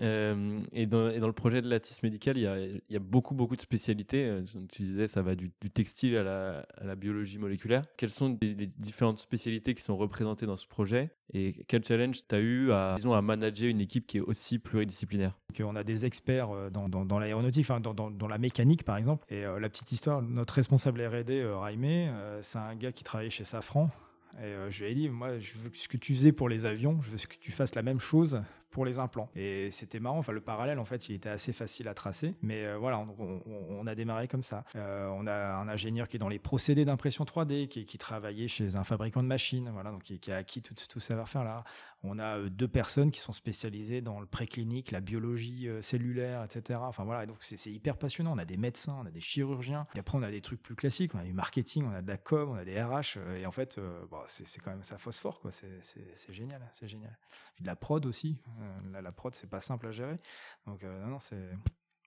Euh, 0.00 0.60
et, 0.72 0.86
dans, 0.86 1.10
et, 1.10 1.20
dans, 1.20 1.26
le 1.26 1.32
projet 1.32 1.62
de 1.62 1.68
Lattice 1.68 2.02
Médical, 2.02 2.36
il 2.36 2.42
y 2.42 2.46
a, 2.46 2.58
il 2.58 2.82
y 2.90 2.96
a 2.96 3.00
beaucoup, 3.00 3.34
beaucoup 3.34 3.56
de 3.56 3.60
spécialités. 3.62 4.24
Euh, 4.24 4.42
tu 4.70 4.82
disais, 4.82 5.08
ça 5.08 5.22
va 5.22 5.34
du, 5.34 5.50
textile 5.50 6.16
à 6.16 6.22
la, 6.22 6.66
à 6.82 6.86
la, 6.86 6.96
biologie 6.96 7.38
moléculaire. 7.38 7.84
Quelles 7.96 8.10
sont 8.10 8.38
les, 8.40 8.54
différentes 8.54 9.20
spécialités 9.20 9.74
qui 9.74 9.82
sont 9.82 9.96
représentées 9.96 10.46
dans 10.46 10.56
ce 10.56 10.66
projet 10.66 11.10
et 11.32 11.64
quel 11.66 11.84
challenge 11.84 12.26
tu 12.28 12.34
as 12.34 12.40
eu 12.40 12.72
à, 12.72 12.94
disons, 12.96 13.14
à 13.14 13.22
manager 13.22 13.68
une 13.68 13.80
équipe 13.80 14.06
qui 14.06 14.18
est 14.18 14.20
aussi 14.20 14.58
pluridisciplinaire? 14.58 15.38
On 15.60 15.76
a 15.76 15.84
des 15.84 16.04
experts 16.04 16.70
dans, 16.70 16.88
dans, 16.88 17.18
l'aéronautique, 17.18 17.66
dans, 17.68 18.28
la 18.28 18.38
mécanique 18.38 18.84
par 18.84 18.96
exemple. 18.96 19.24
Et 19.32 19.42
la 19.42 19.68
petite 19.68 19.92
histoire, 19.92 20.22
notre 20.22 20.54
responsable 20.54 21.00
R&D, 21.06 21.44
Raimé, 21.54 22.08
euh, 22.08 22.38
c'est 22.42 22.58
un 22.58 22.74
gars 22.74 22.92
qui 22.92 23.04
travaillait 23.04 23.30
chez 23.30 23.44
Safran. 23.44 23.90
Et 24.38 24.44
euh, 24.44 24.70
je 24.70 24.84
lui 24.84 24.90
ai 24.90 24.94
dit, 24.94 25.08
moi, 25.08 25.38
je 25.38 25.52
veux 25.58 25.70
ce 25.74 25.88
que 25.88 25.96
tu 25.96 26.14
faisais 26.14 26.32
pour 26.32 26.48
les 26.48 26.64
avions, 26.64 27.00
je 27.02 27.10
veux 27.10 27.18
que 27.18 27.36
tu 27.38 27.52
fasses 27.52 27.74
la 27.74 27.82
même 27.82 28.00
chose 28.00 28.42
pour 28.72 28.84
les 28.84 28.98
implants. 28.98 29.30
Et 29.36 29.70
c'était 29.70 30.00
marrant, 30.00 30.18
enfin 30.18 30.32
le 30.32 30.40
parallèle 30.40 30.78
en 30.78 30.84
fait 30.84 31.08
il 31.08 31.14
était 31.14 31.28
assez 31.28 31.52
facile 31.52 31.86
à 31.88 31.94
tracer, 31.94 32.34
mais 32.42 32.64
euh, 32.64 32.78
voilà, 32.78 33.06
on, 33.18 33.86
a 33.86 33.94
démarré 33.94 34.26
comme 34.26 34.42
ça. 34.42 34.64
Euh, 34.76 35.08
on 35.08 35.26
a 35.26 35.54
un 35.54 35.68
ingénieur 35.68 36.08
qui 36.08 36.16
est 36.16 36.18
dans 36.18 36.28
les 36.28 36.38
procédés 36.38 36.84
d'impression 36.84 37.24
3D, 37.24 37.68
qui, 37.68 37.98
travaillait 37.98 38.48
chez 38.48 38.76
un 38.76 38.84
fabricant 38.84 39.22
de 39.22 39.28
machines, 39.28 39.70
voilà, 39.72 39.90
donc 39.90 40.02
qui, 40.02 40.32
a 40.32 40.36
acquis 40.36 40.62
tout, 40.62 40.74
tout 40.88 41.00
savoir-faire 41.00 41.44
là. 41.44 41.64
On 42.02 42.18
a 42.18 42.38
euh, 42.38 42.48
deux 42.48 42.66
personnes 42.66 43.10
qui 43.10 43.20
sont 43.20 43.32
spécialisées 43.32 44.00
dans 44.00 44.18
le 44.18 44.26
préclinique, 44.26 44.90
la 44.90 45.00
biologie 45.00 45.68
cellulaire, 45.82 46.42
etc. 46.42 46.80
Enfin 46.82 47.04
voilà, 47.04 47.26
donc 47.26 47.36
c'est 47.42 47.70
hyper 47.70 47.98
passionnant. 47.98 48.32
On 48.34 48.38
a 48.38 48.44
des 48.44 48.56
médecins, 48.56 48.96
on 49.02 49.06
a 49.06 49.10
des 49.10 49.20
chirurgiens, 49.20 49.86
et 49.94 49.98
après 49.98 50.16
on 50.16 50.22
a 50.22 50.30
des 50.30 50.40
trucs 50.40 50.62
plus 50.62 50.74
classiques, 50.74 51.14
on 51.14 51.18
a 51.18 51.24
du 51.24 51.34
marketing, 51.34 51.84
on 51.84 51.94
a 51.94 52.00
de 52.00 52.08
la 52.08 52.16
com, 52.16 52.50
on 52.50 52.54
a 52.54 52.64
des 52.64 52.80
RH, 52.82 53.18
et 53.36 53.46
en 53.46 53.52
fait, 53.52 53.78
c'est 54.26 54.60
quand 54.60 54.70
même 54.70 54.84
ça 54.84 54.96
phosphore 54.98 55.40
quoi. 55.40 55.50
C'est 55.52 56.32
génial, 56.32 56.66
c'est 56.72 56.88
génial. 56.88 57.16
de 57.60 57.66
la 57.66 57.76
prod 57.76 58.04
aussi. 58.06 58.38
Euh, 58.62 59.00
la, 59.00 59.12
prod, 59.12 59.34
c'est 59.34 59.50
pas 59.50 59.60
simple 59.60 59.86
à 59.86 59.90
gérer. 59.90 60.18
Donc, 60.66 60.82
euh, 60.84 61.06
non, 61.06 61.18
c'est. 61.20 61.50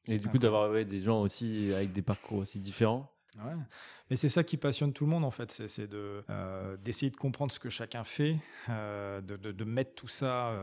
Et 0.07 0.19
du 0.19 0.27
coup, 0.27 0.37
d'avoir 0.37 0.71
des 0.71 1.01
gens 1.01 1.21
aussi 1.21 1.73
avec 1.73 1.91
des 1.91 2.01
parcours 2.01 2.37
aussi 2.37 2.59
différents. 2.59 3.11
Ouais. 3.37 3.53
Mais 4.09 4.15
c'est 4.15 4.29
ça 4.29 4.43
qui 4.43 4.57
passionne 4.57 4.93
tout 4.93 5.05
le 5.05 5.09
monde 5.09 5.25
en 5.25 5.31
fait, 5.31 5.51
c'est 5.51 5.87
de 5.87 6.23
euh, 6.29 6.77
d'essayer 6.77 7.09
de 7.09 7.17
comprendre 7.17 7.51
ce 7.51 7.59
que 7.59 7.69
chacun 7.69 8.03
fait, 8.03 8.37
de, 8.67 9.21
de, 9.21 9.63
mettre 9.65 9.95
tout 9.95 10.07
ça. 10.07 10.53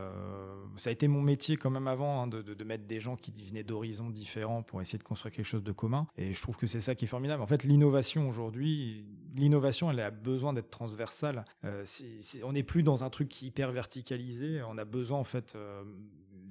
ça 0.77 0.89
a 0.89 0.93
été 0.93 1.09
mon 1.09 1.21
métier 1.21 1.57
quand 1.57 1.69
même 1.69 1.87
avant, 1.87 2.23
hein, 2.23 2.27
de, 2.27 2.41
de, 2.41 2.63
mettre 2.63 2.85
des 2.85 3.01
gens 3.01 3.17
qui 3.17 3.31
venaient 3.43 3.63
d'horizons 3.63 4.09
différents 4.09 4.63
pour 4.63 4.81
essayer 4.81 4.97
de 4.97 5.03
construire 5.03 5.35
quelque 5.35 5.45
chose 5.45 5.63
de 5.63 5.73
commun. 5.73 6.07
Et 6.17 6.33
je 6.33 6.41
trouve 6.41 6.55
que 6.55 6.67
c'est 6.67 6.79
ça 6.79 6.95
qui 6.95 7.03
est 7.03 7.07
formidable. 7.07 7.43
En 7.43 7.47
fait, 7.47 7.63
l'innovation 7.63 8.29
aujourd'hui, 8.29 9.05
l'innovation, 9.35 9.91
elle 9.91 9.99
a 9.99 10.09
besoin 10.11 10.53
d'être 10.53 10.69
transversale. 10.69 11.43
on 12.43 12.53
n'est 12.53 12.63
plus 12.63 12.83
dans 12.83 13.03
un 13.03 13.09
truc 13.09 13.41
hyper 13.41 13.73
verticalisé. 13.73 14.61
On 14.63 14.77
a 14.77 14.85
besoin 14.85 15.19
en 15.19 15.25
fait 15.25 15.57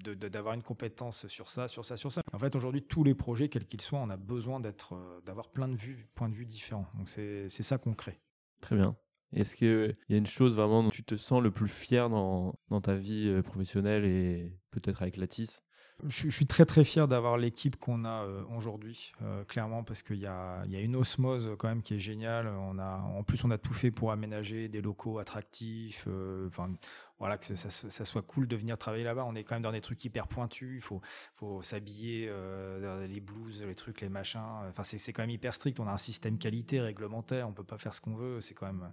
d'avoir 0.03 0.55
une 0.55 0.63
compétence 0.63 1.27
sur 1.29 1.51
ça, 1.51 1.69
sur 1.69 1.85
ça, 1.85 1.97
sur 1.97 2.13
ça. 2.13 2.23
En 2.33 2.39
fait, 2.39 2.55
aujourd'hui, 2.57 2.83
tous 2.83 3.05
les 3.05 3.15
projets, 3.15 3.49
quels 3.49 3.67
qu'ils 3.67 3.81
soient, 3.81 4.01
on 4.01 4.11
a 4.11 4.17
besoin 4.17 4.61
d'être, 4.61 4.95
euh, 4.95 5.21
d'avoir 5.25 5.49
plein 5.49 5.69
de 5.69 5.77
vues, 5.77 6.09
points 6.15 6.29
de 6.29 6.35
vue 6.35 6.47
différents. 6.47 6.87
Donc 6.95 7.09
c'est 7.09 7.49
ça 7.49 7.79
qu'on 7.79 7.95
crée. 7.95 8.19
Très 8.61 8.77
bien. 8.77 8.97
Est-ce 9.33 9.55
qu'il 9.55 9.97
y 10.11 10.15
a 10.15 10.19
une 10.19 10.27
chose 10.27 10.57
vraiment 10.57 10.83
dont 10.83 10.91
tu 10.91 11.05
te 11.05 11.17
sens 11.17 11.43
le 11.43 11.51
plus 11.51 11.69
fier 11.69 12.11
dans, 12.11 12.55
dans 12.69 12.81
ta 12.83 12.95
vie 12.95 13.29
euh, 13.29 13.43
professionnelle 13.43 14.05
et 14.05 14.53
peut-être 14.71 15.03
avec 15.03 15.17
Lattice 15.17 15.63
je, 16.09 16.31
suis 16.31 16.47
très 16.47 16.67
très 16.67 16.83
fier 16.85 17.07
d'avoir 17.07 17.37
l'équipe 17.37 17.77
qu'on 17.77 18.05
a 18.05 18.25
euh, 18.25 18.43
aujourd'hui, 18.57 19.13
clairement, 19.47 19.85
parce 19.85 20.03
qu'il 20.03 20.17
y 20.17 20.27
a, 20.27 20.63
y 20.67 20.75
a, 20.75 20.81
une 20.81 20.97
osmose 20.97 21.55
quand 21.59 21.69
même 21.69 21.83
qui 21.83 21.95
est 21.95 22.01
géniale. 22.01 22.49
On 22.49 22.79
a, 22.79 22.97
en 22.97 23.23
plus, 23.23 23.45
on 23.45 23.51
a 23.53 23.59
tout 23.59 23.73
fait 23.73 23.93
pour 23.93 24.11
aménager 24.11 24.69
des 24.69 24.81
locaux 24.81 25.21
attractifs. 25.21 26.09
Enfin, 26.49 26.73
voilà, 27.23 27.39
que 27.39 27.55
ça, 27.55 28.05
soit 28.05 28.23
cool 28.23 28.49
de 28.49 28.57
venir 28.57 28.77
travailler 28.77 29.05
là-bas. 29.05 29.25
On 29.25 29.37
est 29.37 29.45
quand 29.45 29.55
même 29.55 29.63
dans 29.63 29.71
des 29.71 29.81
trucs 29.81 30.05
hyper 30.05 30.27
pointus. 30.27 30.73
Il 30.75 30.81
faut, 30.81 31.01
faut 31.37 31.63
s'habiller, 31.63 32.27
euh, 32.29 33.07
les 33.07 33.21
blouses, 33.21 33.63
les 33.63 33.77
trucs, 33.77 34.01
les 34.01 34.09
machins. 34.09 34.41
Enfin, 34.69 34.83
c'est 34.83 35.13
quand 35.13 35.23
même 35.23 35.31
hyper 35.31 35.55
strict. 35.55 35.79
On 35.79 35.87
a 35.87 35.93
un 35.93 35.99
système 35.99 36.37
qualité 36.37 36.81
réglementaire. 36.81 37.49
On 37.49 37.53
peut 37.53 37.63
pas 37.63 37.79
faire 37.79 37.95
ce 37.95 38.01
qu'on 38.01 38.17
veut. 38.17 38.41
C'est 38.41 38.55
quand 38.55 38.67
même, 38.67 38.91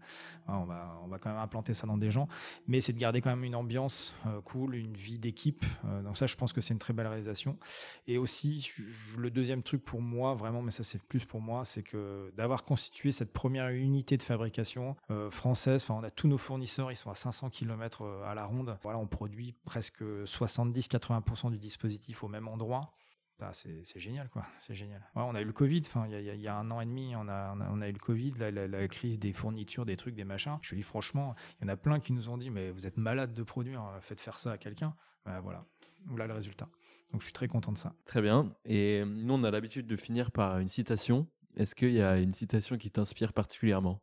on 0.48 0.66
va, 0.66 1.02
on 1.04 1.08
va 1.08 1.18
quand 1.18 1.32
même 1.32 1.40
implanter 1.40 1.74
ça 1.74 1.88
dans 1.88 1.98
des 1.98 2.12
gens. 2.12 2.28
Mais 2.68 2.82
c'est 2.82 2.94
de 2.94 3.00
garder 3.00 3.20
quand 3.20 3.32
même 3.32 3.44
une 3.44 3.56
ambiance 3.56 4.14
euh, 4.28 4.42
cool, 4.42 4.76
une 4.76 4.94
vie 4.94 5.18
d'équipe. 5.18 5.66
Euh, 5.86 6.04
donc 6.04 6.16
ça, 6.16 6.28
je 6.28 6.36
pense 6.36 6.54
que 6.54 6.62
c'est 6.62 6.76
une 6.76 6.80
très 6.80 6.94
belle 6.94 7.08
réalisation. 7.08 7.58
Et 8.06 8.20
aussi, 8.20 8.72
le 9.18 9.32
deuxième 9.32 9.64
truc 9.64 9.84
pour 9.84 10.04
moi, 10.04 10.36
vraiment, 10.36 10.62
mais 10.62 10.70
ça 10.70 10.84
c'est 10.84 11.02
plus 11.02 11.26
pour 11.26 11.42
moi, 11.42 11.66
c'est 11.66 11.82
que 11.82 12.32
d'avoir 12.38 12.64
constitué 12.64 13.12
cette 13.12 13.34
première 13.34 13.70
unité 13.70 14.18
de 14.18 14.22
fabrication 14.22 14.96
euh, 15.10 15.32
française. 15.32 15.82
Enfin, 15.82 15.96
on 16.00 16.04
a 16.04 16.12
tous 16.12 16.28
nos 16.28 16.38
fournisseurs, 16.38 16.92
ils 16.92 16.96
sont 16.96 17.10
à 17.10 17.16
500 17.16 17.50
km 17.50 18.19
à 18.26 18.34
la 18.36 18.46
ronde. 18.46 18.78
Voilà, 18.84 19.00
on 19.00 19.08
produit 19.08 19.54
presque 19.66 20.02
70-80% 20.02 21.52
du 21.52 21.58
dispositif 21.58 22.24
au 22.24 22.28
même 22.28 22.48
endroit. 22.48 22.92
Bah, 23.40 23.52
c'est 23.54 24.00
génial, 24.00 24.28
quoi. 24.28 24.46
C'est 24.60 24.76
génial. 24.76 25.02
on 25.16 25.34
a 25.34 25.42
eu 25.42 25.46
le 25.46 25.54
Covid. 25.54 25.82
Enfin, 25.86 26.08
il 26.10 26.42
y, 26.42 26.48
a 26.48 26.58
un 26.58 26.70
an 26.72 26.82
et 26.82 26.86
demi, 26.86 27.16
on 27.16 27.30
a, 27.30 27.88
eu 27.88 27.94
le 27.94 28.00
Covid, 28.00 28.34
la, 28.38 28.88
crise 28.90 29.18
des 29.18 29.32
fournitures, 29.32 29.86
des 29.86 29.96
trucs, 29.96 30.14
des 30.14 30.26
machins. 30.26 30.58
Je 30.62 30.76
dis 30.76 30.82
franchement, 30.82 31.36
il 31.60 31.64
y 31.64 31.66
en 31.66 31.74
a 31.74 31.78
plein 31.78 32.02
qui 32.02 32.12
nous 32.12 32.30
ont 32.30 32.38
dit, 32.38 32.50
mais 32.50 32.70
vous 32.72 32.86
êtes 32.86 32.98
malade 32.98 33.34
de 33.34 33.44
produire, 33.44 33.82
euh, 33.86 34.02
faites 34.02 34.20
faire 34.20 34.38
ça 34.38 34.52
à 34.52 34.58
quelqu'un. 34.58 34.94
Bah, 35.26 35.40
voilà, 35.40 35.66
voilà 36.06 36.28
le 36.28 36.34
résultat. 36.34 36.68
Donc, 37.14 37.22
je 37.22 37.28
suis 37.28 37.34
très 37.34 37.48
content 37.48 37.72
de 37.72 37.78
ça. 37.78 37.94
Très 38.04 38.22
bien. 38.22 38.54
Et 38.66 39.06
nous, 39.06 39.34
on 39.34 39.44
a 39.46 39.52
l'habitude 39.52 39.88
de 39.88 39.96
finir 39.96 40.32
par 40.32 40.60
une 40.60 40.68
citation. 40.68 41.26
Est-ce 41.56 41.76
qu'il 41.76 41.92
y 41.92 42.02
a 42.02 42.18
une 42.18 42.34
citation 42.34 42.78
qui 42.78 42.92
t'inspire 42.92 43.32
particulièrement? 43.32 44.02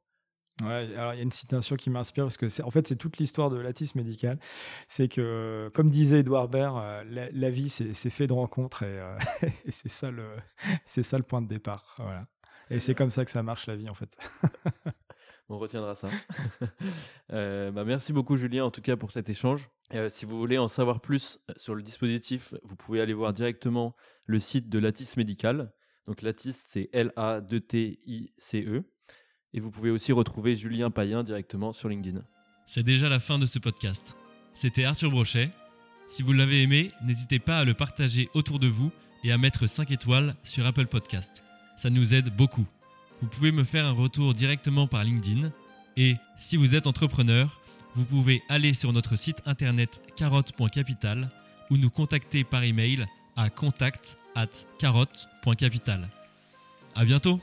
Ouais, 0.63 0.91
alors 0.97 1.13
il 1.13 1.19
y 1.19 1.21
a 1.21 1.23
une 1.23 1.31
citation 1.31 1.77
qui 1.77 1.91
m'inspire 1.91 2.25
parce 2.25 2.39
que 2.39 2.49
c'est 2.49 2.63
en 2.63 2.71
fait 2.71 2.87
c'est 2.87 2.97
toute 2.97 3.19
l'histoire 3.19 3.51
de 3.51 3.59
l'atis 3.59 3.95
médical. 3.95 4.39
C'est 4.89 5.09
que 5.09 5.71
comme 5.75 5.91
disait 5.91 6.21
Edouard 6.21 6.49
Baird, 6.49 6.79
euh, 6.79 7.29
la, 7.31 7.51
vie 7.51 7.69
c'est 7.69 8.11
fait 8.11 8.27
de 8.27 8.33
rencontres 8.33 8.83
et, 8.83 8.99
euh, 8.99 9.19
et 9.67 9.71
c'est 9.71 9.91
ça 9.91 10.11
le 10.11 10.25
c'est 10.87 11.03
ça 11.03 11.19
le 11.19 11.25
point 11.25 11.43
de 11.43 11.49
départ. 11.49 11.97
Voilà. 11.99 12.27
Et 12.71 12.81
c'est 12.81 12.95
comme 12.95 13.11
ça 13.11 13.27
que 13.27 13.31
ça 13.31 13.43
marche 13.43 13.67
la 13.67 13.77
vie 13.77 13.91
en 13.91 13.95
fait. 13.95 14.17
On 15.51 15.59
retiendra 15.59 15.95
ça. 15.95 16.09
euh, 17.33 17.71
bah 17.71 17.85
merci 17.85 18.15
beaucoup 18.15 18.37
Julien 18.37 18.65
en 18.65 18.71
tout 18.71 18.83
cas 18.83 18.97
pour 18.97 19.11
cet 19.11 19.29
échange. 19.29 19.69
Si 20.09 20.25
vous 20.25 20.39
voulez 20.39 20.59
en 20.59 20.69
savoir 20.69 21.01
plus 21.01 21.39
sur 21.57 21.75
le 21.75 21.83
dispositif, 21.83 22.55
vous 22.65 22.75
pouvez 22.77 23.01
aller 23.03 23.15
voir 23.15 23.33
directement 23.33 23.95
le 24.27 24.41
site 24.41 24.69
de 24.69 24.79
Latis 24.79 25.11
Médical. 25.19 25.73
Donc 26.07 26.23
Latis 26.23 26.55
c'est 26.55 26.89
L 26.93 27.13
A 27.15 27.43
D 27.43 27.61
T 27.61 28.01
I 28.07 28.33
C 28.39 28.65
E. 28.67 28.85
Et 29.57 29.61
vous 29.61 29.71
pouvez 29.71 29.91
aussi 29.91 30.13
retrouver 30.13 30.55
Julien 30.55 30.91
Payen 30.91 31.25
directement 31.25 31.73
sur 31.73 31.89
LinkedIn. 31.89 32.21
C'est 32.67 32.83
déjà 32.83 33.09
la 33.09 33.19
fin 33.19 33.39
de 33.39 33.47
ce 33.47 33.59
podcast. 33.59 34.15
C'était 34.53 34.85
Arthur 34.85 35.11
Brochet. 35.11 35.51
Si 36.09 36.23
vous 36.23 36.35
l'avez 36.35 36.63
aimé, 36.63 36.93
n'hésitez 37.03 37.39
pas 37.39 37.59
à 37.59 37.65
le 37.65 37.73
partager 37.73 38.29
autour 38.35 38.59
de 38.59 38.69
vous 38.69 38.93
et 39.25 39.33
à 39.33 39.39
mettre 39.39 39.67
5 39.67 39.91
étoiles 39.91 40.35
sur 40.45 40.67
Apple 40.67 40.87
Podcast. 40.87 41.43
Ça 41.79 41.89
nous 41.89 42.13
aide 42.13 42.37
beaucoup. 42.37 42.67
Vous 43.23 43.29
pouvez 43.29 43.51
me 43.51 43.65
faire 43.65 43.87
un 43.87 43.93
retour 43.93 44.35
directement 44.35 44.87
par 44.87 45.05
LinkedIn. 45.05 45.51
Et 45.97 46.17
si 46.39 46.59
vous 46.59 46.75
êtes 46.75 46.87
entrepreneur, 46.87 47.59
vous 47.95 48.05
pouvez 48.05 48.43
aller 48.51 48.75
sur 48.75 48.93
notre 48.93 49.17
site 49.17 49.41
internet 49.47 50.03
carotte.capital 50.17 51.31
ou 51.71 51.79
nous 51.79 51.91
contacter 51.91 52.45
par 52.45 52.63
email 52.63 53.07
à 53.37 53.49
contact 53.49 54.19
at 54.35 54.49
carotte.capital. 54.79 56.11
À 56.95 57.05
bientôt! 57.07 57.41